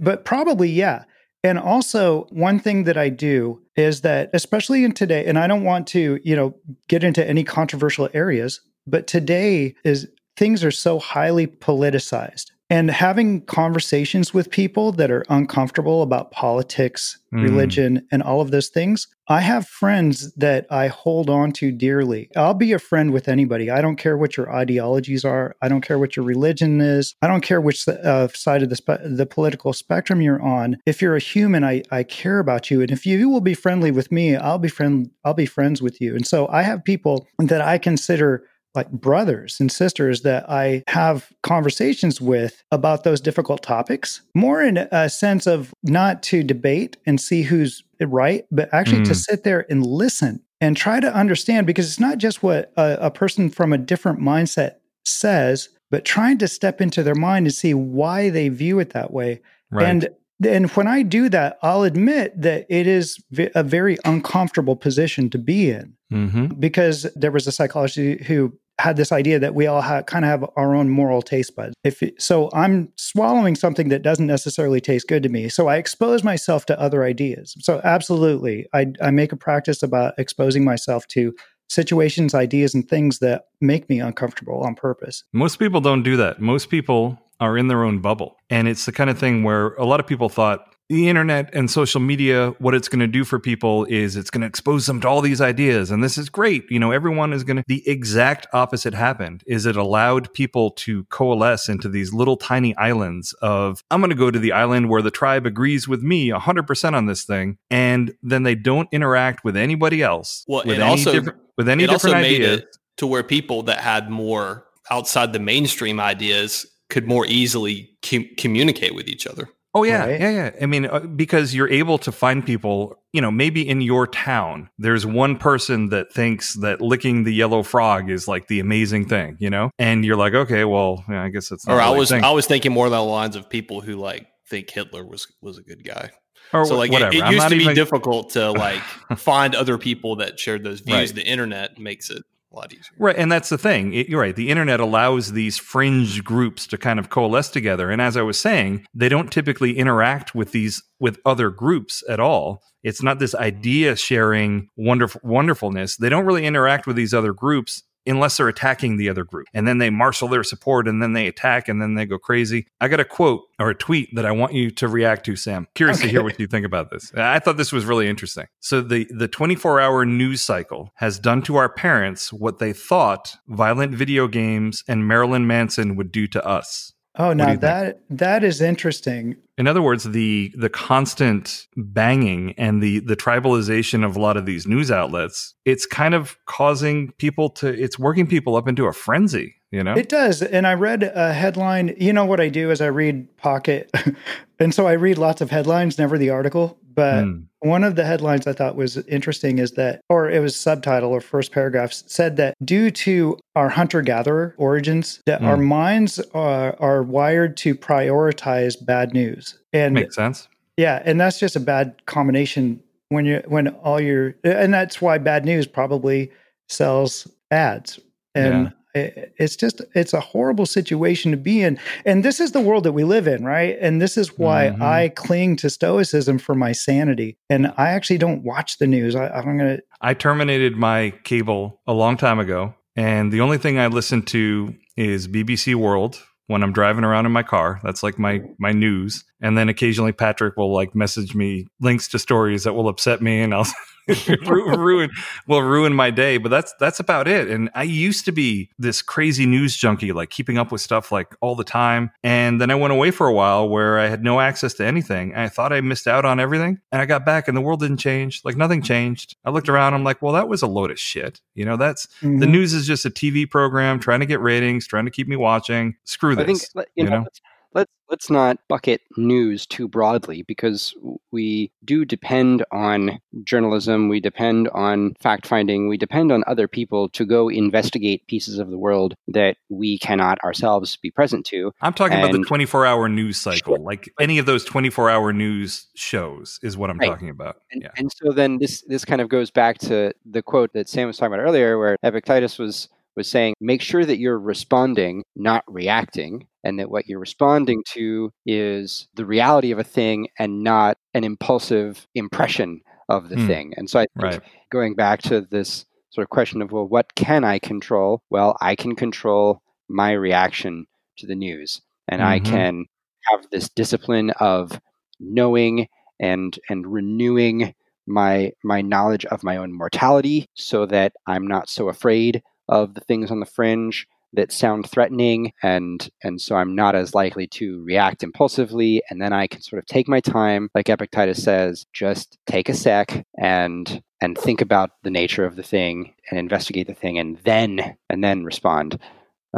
[0.00, 1.04] but probably yeah.
[1.44, 5.64] And also, one thing that I do is that, especially in today, and I don't
[5.64, 6.54] want to, you know,
[6.88, 13.42] get into any controversial areas, but today is things are so highly politicized and having
[13.42, 17.42] conversations with people that are uncomfortable about politics, mm.
[17.42, 19.08] religion, and all of those things.
[19.28, 22.30] I have friends that I hold on to dearly.
[22.34, 23.70] I'll be a friend with anybody.
[23.70, 25.54] I don't care what your ideologies are.
[25.60, 27.14] I don't care what your religion is.
[27.20, 30.78] I don't care which uh, side of the spe- the political spectrum you're on.
[30.86, 33.90] If you're a human, I I care about you, and if you will be friendly
[33.90, 36.16] with me, I'll be friend I'll be friends with you.
[36.16, 38.44] And so I have people that I consider
[38.74, 44.76] like brothers and sisters that I have conversations with about those difficult topics, more in
[44.76, 49.08] a sense of not to debate and see who's right, but actually mm.
[49.08, 53.06] to sit there and listen and try to understand because it's not just what a,
[53.06, 57.54] a person from a different mindset says, but trying to step into their mind and
[57.54, 59.40] see why they view it that way.
[59.70, 59.86] Right.
[59.86, 60.08] And
[60.44, 63.22] and when I do that, I'll admit that it is
[63.54, 66.46] a very uncomfortable position to be in mm-hmm.
[66.58, 70.44] because there was a psychologist who had this idea that we all kind of have
[70.56, 71.74] our own moral taste buds.
[71.84, 76.24] If so, I'm swallowing something that doesn't necessarily taste good to me, so I expose
[76.24, 77.54] myself to other ideas.
[77.60, 81.34] So absolutely, I, I make a practice about exposing myself to
[81.68, 85.24] situations, ideas, and things that make me uncomfortable on purpose.
[85.32, 86.40] Most people don't do that.
[86.40, 88.36] Most people are in their own bubble.
[88.50, 91.70] And it's the kind of thing where a lot of people thought the internet and
[91.70, 95.00] social media, what it's going to do for people is it's going to expose them
[95.00, 95.90] to all these ideas.
[95.90, 96.70] And this is great.
[96.70, 101.04] You know, everyone is going to, the exact opposite happened is it allowed people to
[101.04, 105.02] coalesce into these little tiny islands of, I'm going to go to the island where
[105.02, 107.56] the tribe agrees with me 100% on this thing.
[107.70, 110.44] And then they don't interact with anybody else.
[110.46, 112.64] Well, with any also, different, with any different ideas.
[112.98, 118.94] to where people that had more outside the mainstream ideas could more easily com- communicate
[118.94, 119.48] with each other.
[119.74, 120.20] Oh yeah, right?
[120.20, 120.50] yeah, yeah.
[120.60, 122.98] I mean, uh, because you're able to find people.
[123.12, 127.62] You know, maybe in your town, there's one person that thinks that licking the yellow
[127.62, 129.36] frog is like the amazing thing.
[129.38, 131.66] You know, and you're like, okay, well, yeah, I guess it's.
[131.66, 134.70] or I was I was thinking more along the lines of people who like think
[134.70, 136.10] Hitler was was a good guy.
[136.52, 137.14] Or so like whatever.
[137.14, 137.74] it, it used to be even...
[137.74, 138.82] difficult to like
[139.16, 141.10] find other people that shared those views.
[141.10, 141.14] Right.
[141.14, 142.94] The internet makes it a lot easier.
[142.98, 143.16] Right.
[143.16, 143.94] And that's the thing.
[143.94, 144.36] It, you're right.
[144.36, 147.90] The internet allows these fringe groups to kind of coalesce together.
[147.90, 152.20] And as I was saying, they don't typically interact with these with other groups at
[152.20, 152.62] all.
[152.82, 155.96] It's not this idea sharing wonderful wonderfulness.
[155.96, 159.46] They don't really interact with these other groups unless they're attacking the other group.
[159.54, 162.66] And then they marshal their support and then they attack and then they go crazy.
[162.80, 165.66] I got a quote or a tweet that I want you to react to, Sam.
[165.74, 166.06] Curious okay.
[166.06, 167.12] to hear what you think about this.
[167.14, 168.46] I thought this was really interesting.
[168.60, 173.94] So the the 24-hour news cycle has done to our parents what they thought violent
[173.94, 176.92] video games and Marilyn Manson would do to us.
[177.16, 178.18] Oh, now that think?
[178.18, 179.36] that is interesting.
[179.58, 184.46] In other words, the the constant banging and the the tribalization of a lot of
[184.46, 188.92] these news outlets, it's kind of causing people to it's working people up into a
[188.92, 189.94] frenzy, you know?
[189.94, 190.40] It does.
[190.40, 193.90] And I read a headline, you know what I do is I read Pocket.
[194.58, 197.44] and so I read lots of headlines, never the article, but mm.
[197.60, 201.20] one of the headlines I thought was interesting is that, or it was subtitle or
[201.20, 205.46] first paragraph said that due to our hunter gatherer origins, that mm.
[205.46, 209.58] our minds are, are wired to prioritize bad news.
[209.72, 210.48] And makes sense.
[210.76, 211.02] Yeah.
[211.04, 215.44] And that's just a bad combination when you when all your, and that's why bad
[215.44, 216.30] news probably
[216.68, 218.00] sells ads.
[218.34, 221.78] And yeah it's just it's a horrible situation to be in.
[222.04, 223.76] And this is the world that we live in right?
[223.80, 224.82] And this is why mm-hmm.
[224.82, 227.38] i cling to stoicism for my sanity.
[227.48, 229.14] And i actually don't watch the news.
[229.16, 232.74] I, i'm gonna i terminated my cable a long time ago.
[232.96, 237.32] And the only thing i listen to is bbc world when i'm driving around in
[237.32, 237.80] my car.
[237.82, 239.24] That's like my my news.
[239.40, 243.40] And then occasionally patrick will like message me links to stories that will upset me.
[243.40, 243.66] And i'll
[244.46, 245.10] ruin
[245.46, 247.48] will ruin my day but that's that's about it.
[247.48, 251.34] And i used to be this crazy news junkie like keeping up with stuff like
[251.40, 252.10] all the time.
[252.22, 255.32] And then i went away for a while where i had no access to anything.
[255.32, 257.80] And i thought i missed out on everything and i got back and the world
[257.80, 258.42] didn't change.
[258.44, 259.36] Like nothing changed.
[259.44, 261.40] I looked around i'm like well that was a load of shit.
[261.54, 262.38] You know that's mm-hmm.
[262.38, 265.36] the news is just a tv program trying to get ratings trying to keep me
[265.36, 265.96] watching.
[266.04, 266.42] Screw this
[266.74, 267.26] I think, you, you know, know?
[267.74, 270.94] Let's let's not bucket news too broadly because
[271.30, 277.08] we do depend on journalism, we depend on fact finding, we depend on other people
[277.08, 281.72] to go investigate pieces of the world that we cannot ourselves be present to.
[281.80, 283.84] I'm talking and, about the 24 hour news cycle, sure.
[283.84, 287.08] like any of those 24 hour news shows is what I'm right.
[287.08, 287.62] talking about.
[287.70, 287.90] And, yeah.
[287.96, 291.16] and so then this this kind of goes back to the quote that Sam was
[291.16, 296.46] talking about earlier, where Epictetus was was saying make sure that you're responding, not reacting,
[296.64, 301.24] and that what you're responding to is the reality of a thing and not an
[301.24, 303.46] impulsive impression of the mm.
[303.46, 303.74] thing.
[303.76, 304.40] And so I think right.
[304.70, 308.22] going back to this sort of question of, well, what can I control?
[308.30, 310.86] Well, I can control my reaction
[311.18, 312.30] to the news, and mm-hmm.
[312.30, 312.86] I can
[313.30, 314.80] have this discipline of
[315.20, 315.88] knowing
[316.20, 317.74] and and renewing
[318.06, 323.00] my my knowledge of my own mortality so that I'm not so afraid of the
[323.00, 327.82] things on the fringe that sound threatening and and so I'm not as likely to
[327.84, 332.38] react impulsively and then I can sort of take my time like Epictetus says just
[332.46, 336.94] take a sec and and think about the nature of the thing and investigate the
[336.94, 338.98] thing and then and then respond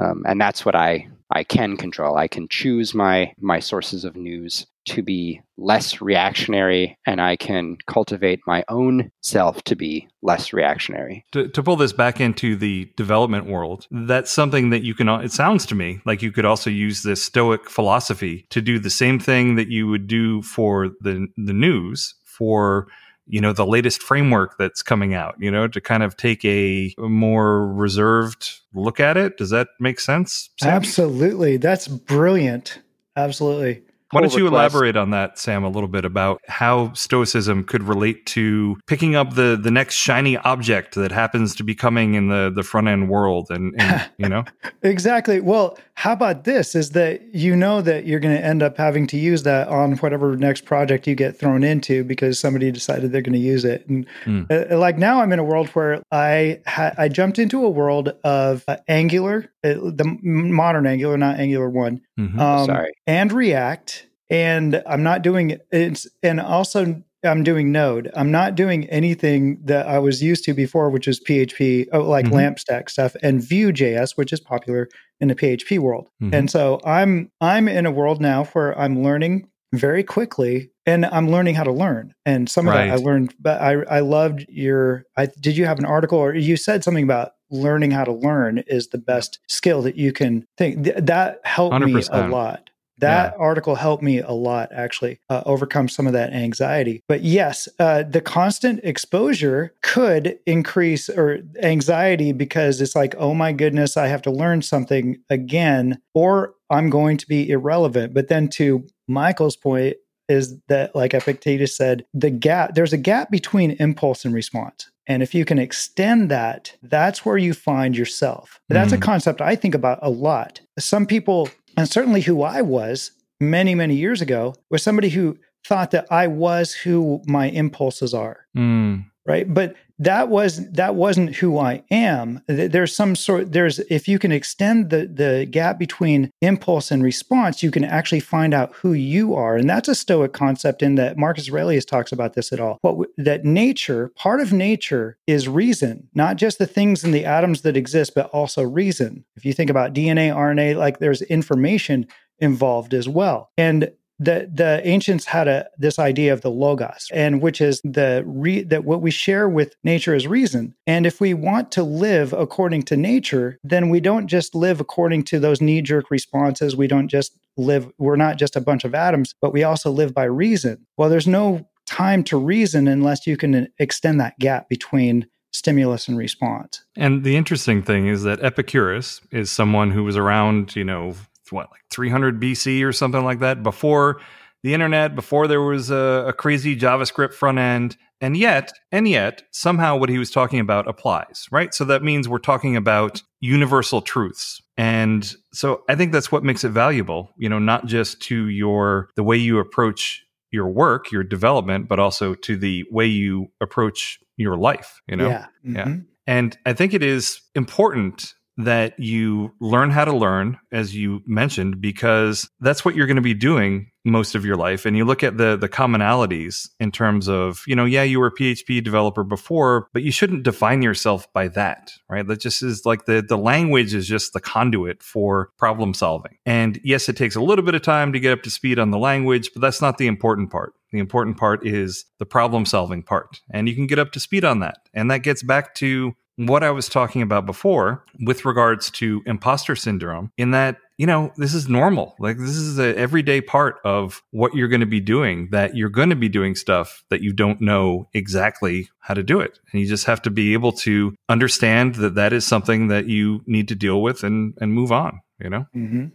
[0.01, 4.17] um, and that's what I I can control I can choose my my sources of
[4.17, 10.53] news to be less reactionary and I can cultivate my own self to be less
[10.53, 11.25] reactionary.
[11.33, 15.33] To, to, pull this back into the development world, that's something that you can, it
[15.33, 19.19] sounds to me like you could also use this Stoic philosophy to do the same
[19.19, 22.89] thing that you would do for the, the news, for
[23.27, 26.95] you know the latest framework that's coming out you know to kind of take a
[26.99, 29.37] more reserved look at it.
[29.37, 30.73] Does that make sense Sam?
[30.73, 31.57] absolutely.
[31.57, 32.81] That's brilliant.
[33.17, 33.83] Absolutely
[34.15, 38.27] why don't you elaborate on that, Sam, a little bit about how Stoicism could relate
[38.27, 42.53] to picking up the the next shiny object that happens to be coming in the
[42.55, 44.45] the front end world, and, and you know
[44.83, 45.41] exactly.
[45.41, 46.75] Well, how about this?
[46.75, 49.97] Is that you know that you're going to end up having to use that on
[49.97, 53.87] whatever next project you get thrown into because somebody decided they're going to use it,
[53.89, 54.73] and mm.
[54.73, 58.15] uh, like now I'm in a world where I ha- I jumped into a world
[58.25, 62.39] of uh, Angular, uh, the modern Angular, not Angular one, mm-hmm.
[62.39, 66.07] um, sorry, and React and I'm not doing it.
[66.23, 68.11] And also, I'm doing Node.
[68.15, 72.27] I'm not doing anything that I was used to before, which is PHP, oh, like
[72.27, 72.35] mm-hmm.
[72.35, 74.89] LAMP stack stuff, and Vue.js, which is popular
[75.21, 76.09] in the PHP world.
[76.23, 76.35] Mm-hmm.
[76.35, 81.31] And so I'm I'm in a world now where I'm learning very quickly and I'm
[81.31, 82.15] learning how to learn.
[82.27, 82.89] And some of right.
[82.89, 85.05] that I learned, but I I loved your.
[85.17, 88.59] I did you have an article or you said something about learning how to learn
[88.67, 90.85] is the best skill that you can think.
[90.85, 91.95] Th- that helped 100%.
[91.95, 92.71] me a lot.
[92.99, 93.39] That yeah.
[93.39, 97.03] article helped me a lot, actually, uh, overcome some of that anxiety.
[97.09, 103.53] But yes, uh, the constant exposure could increase or anxiety because it's like, oh my
[103.53, 108.15] goodness, I have to learn something again, or I'm going to be irrelevant.
[108.15, 109.97] But then to Michael's point,
[110.29, 114.91] is that like Epictetus said, the gap, there's a gap between impulse and response.
[115.07, 118.61] And if you can extend that, that's where you find yourself.
[118.69, 118.97] That's mm.
[118.97, 120.61] a concept I think about a lot.
[120.79, 125.91] Some people and certainly who I was many, many years ago was somebody who thought
[125.93, 128.47] that I was who my impulses are.
[128.57, 129.07] Mm.
[129.27, 129.53] Right.
[129.53, 132.43] But that was that wasn't who I am.
[132.49, 137.63] There's some sort there's if you can extend the the gap between impulse and response,
[137.63, 140.83] you can actually find out who you are, and that's a Stoic concept.
[140.83, 142.79] In that Marcus Aurelius talks about this at all.
[142.83, 147.63] What that nature, part of nature, is reason, not just the things and the atoms
[147.63, 149.25] that exist, but also reason.
[149.37, 152.07] If you think about DNA, RNA, like there's information
[152.41, 157.43] involved as well, and the the ancients had a this idea of the logos and
[157.43, 160.75] which is the re, that what we share with nature is reason.
[160.87, 165.25] And if we want to live according to nature then we don't just live according
[165.25, 166.77] to those knee jerk responses.
[166.77, 170.15] We don't just live we're not just a bunch of atoms but we also live
[170.15, 170.87] by reason.
[170.97, 176.17] Well there's no time to reason unless you can extend that gap between stimulus and
[176.19, 176.85] response.
[176.97, 181.15] And the interesting thing is that epicurus is someone who was around you know
[181.55, 184.21] what like 300 BC or something like that before
[184.63, 189.43] the internet, before there was a, a crazy JavaScript front end, and yet, and yet,
[189.51, 191.75] somehow what he was talking about applies, right?
[191.75, 194.63] So that means we're talking about universal truths.
[194.79, 199.11] And so I think that's what makes it valuable, you know, not just to your
[199.17, 204.19] the way you approach your work, your development, but also to the way you approach
[204.39, 205.29] your life, you know?
[205.29, 205.47] Yeah.
[205.67, 205.77] Mm-hmm.
[205.77, 205.97] yeah.
[206.27, 211.81] And I think it is important that you learn how to learn, as you mentioned,
[211.81, 214.85] because that's what you're going to be doing most of your life.
[214.85, 218.27] And you look at the the commonalities in terms of you know yeah you were
[218.27, 222.27] a php developer before but you shouldn't define yourself by that right?
[222.27, 226.37] That just is like the the language is just the conduit for problem solving.
[226.45, 228.91] And yes it takes a little bit of time to get up to speed on
[228.91, 230.75] the language but that's not the important part.
[230.93, 233.41] The important part is the problem solving part.
[233.51, 234.79] And you can get up to speed on that.
[234.95, 239.77] And that gets back to what I was talking about before with regards to imposter
[239.77, 242.15] syndrome, in that, you know, this is normal.
[242.19, 245.89] Like, this is an everyday part of what you're going to be doing, that you're
[245.89, 249.59] going to be doing stuff that you don't know exactly how to do it.
[249.73, 253.43] And you just have to be able to understand that that is something that you
[253.47, 255.67] need to deal with and, and move on, you know?
[255.75, 256.07] Mm-hmm.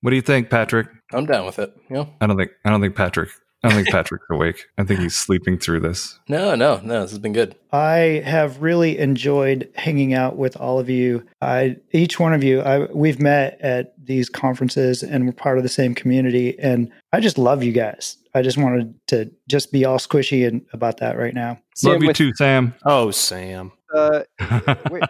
[0.00, 0.88] What do you think, Patrick?
[1.14, 1.74] I'm down with it.
[1.88, 2.04] Yeah.
[2.20, 3.30] I don't think I don't think Patrick
[3.64, 4.66] I don't think Patrick's awake.
[4.76, 6.18] I think he's sleeping through this.
[6.28, 7.00] No, no, no.
[7.00, 7.56] This has been good.
[7.72, 11.26] I have really enjoyed hanging out with all of you.
[11.40, 15.62] I, each one of you, I, we've met at these conferences and we're part of
[15.64, 16.58] the same community.
[16.58, 18.18] And I just love you guys.
[18.34, 21.58] I just wanted to just be all squishy and about that right now.
[21.84, 22.74] Love you too, Sam.
[22.84, 23.72] Oh, Sam.
[23.94, 24.22] Uh,
[24.90, 25.02] wait,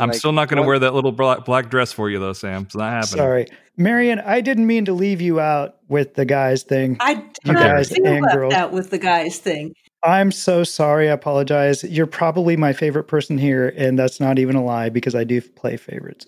[0.00, 2.32] I'm like, still not going to wear that little black, black dress for you, though,
[2.32, 2.62] Sam.
[2.62, 3.18] It's not happening.
[3.18, 4.20] Sorry, Marion.
[4.20, 6.96] I didn't mean to leave you out with the guys thing.
[7.00, 8.54] I did you guys feel and girls.
[8.54, 9.74] out with the guys thing.
[10.06, 11.08] I'm so sorry.
[11.08, 11.82] I apologize.
[11.84, 15.40] You're probably my favorite person here, and that's not even a lie because I do
[15.40, 16.26] play favorites.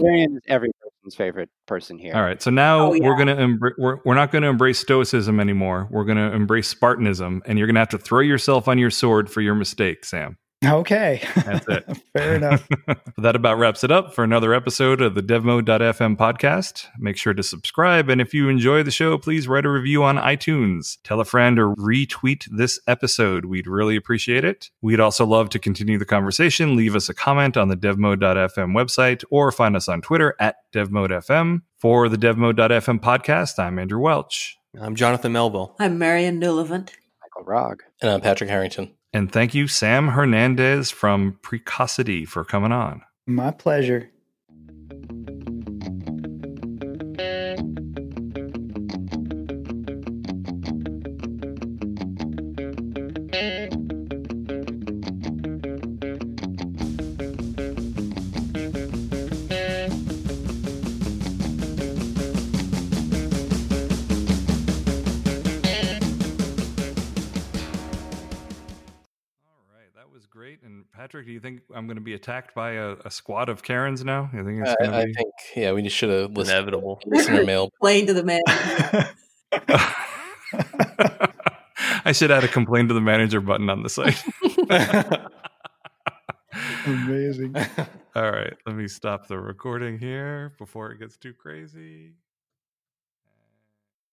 [0.00, 2.14] Marion is every person's favorite person here.
[2.14, 3.06] All right, so now oh, yeah.
[3.06, 5.88] we're gonna embr- we're we're not gonna embrace stoicism anymore.
[5.90, 9.40] We're gonna embrace Spartanism, and you're gonna have to throw yourself on your sword for
[9.40, 10.36] your mistake, Sam.
[10.64, 11.22] Okay.
[11.36, 12.02] That's it.
[12.12, 12.68] Fair enough.
[13.18, 16.86] that about wraps it up for another episode of the devmode.fm podcast.
[16.98, 18.08] Make sure to subscribe.
[18.08, 20.98] And if you enjoy the show, please write a review on iTunes.
[21.04, 23.44] Tell a friend or retweet this episode.
[23.44, 24.70] We'd really appreciate it.
[24.82, 26.74] We'd also love to continue the conversation.
[26.74, 31.62] Leave us a comment on the devmode.fm website or find us on Twitter at devmodefm.
[31.76, 34.58] For the devmode.fm podcast, I'm Andrew Welch.
[34.80, 35.76] I'm Jonathan Melville.
[35.78, 36.90] I'm Marion Newlevant.
[37.22, 37.84] Michael Rog.
[38.02, 38.97] And I'm Patrick Harrington.
[39.12, 43.02] And thank you, Sam Hernandez from Precocity, for coming on.
[43.26, 44.10] My pleasure.
[71.08, 74.04] Patrick, do you think I'm going to be attacked by a, a squad of Karens
[74.04, 74.28] now?
[74.30, 75.10] I think it's going to be.
[75.10, 76.54] I think yeah, we should have listened.
[76.54, 77.00] Inevitable.
[77.06, 77.70] Listener mail.
[77.80, 78.42] Complain to the man.
[82.04, 84.22] I should add a complain to the manager button on the site.
[86.86, 87.56] Amazing.
[88.14, 92.12] All right, let me stop the recording here before it gets too crazy.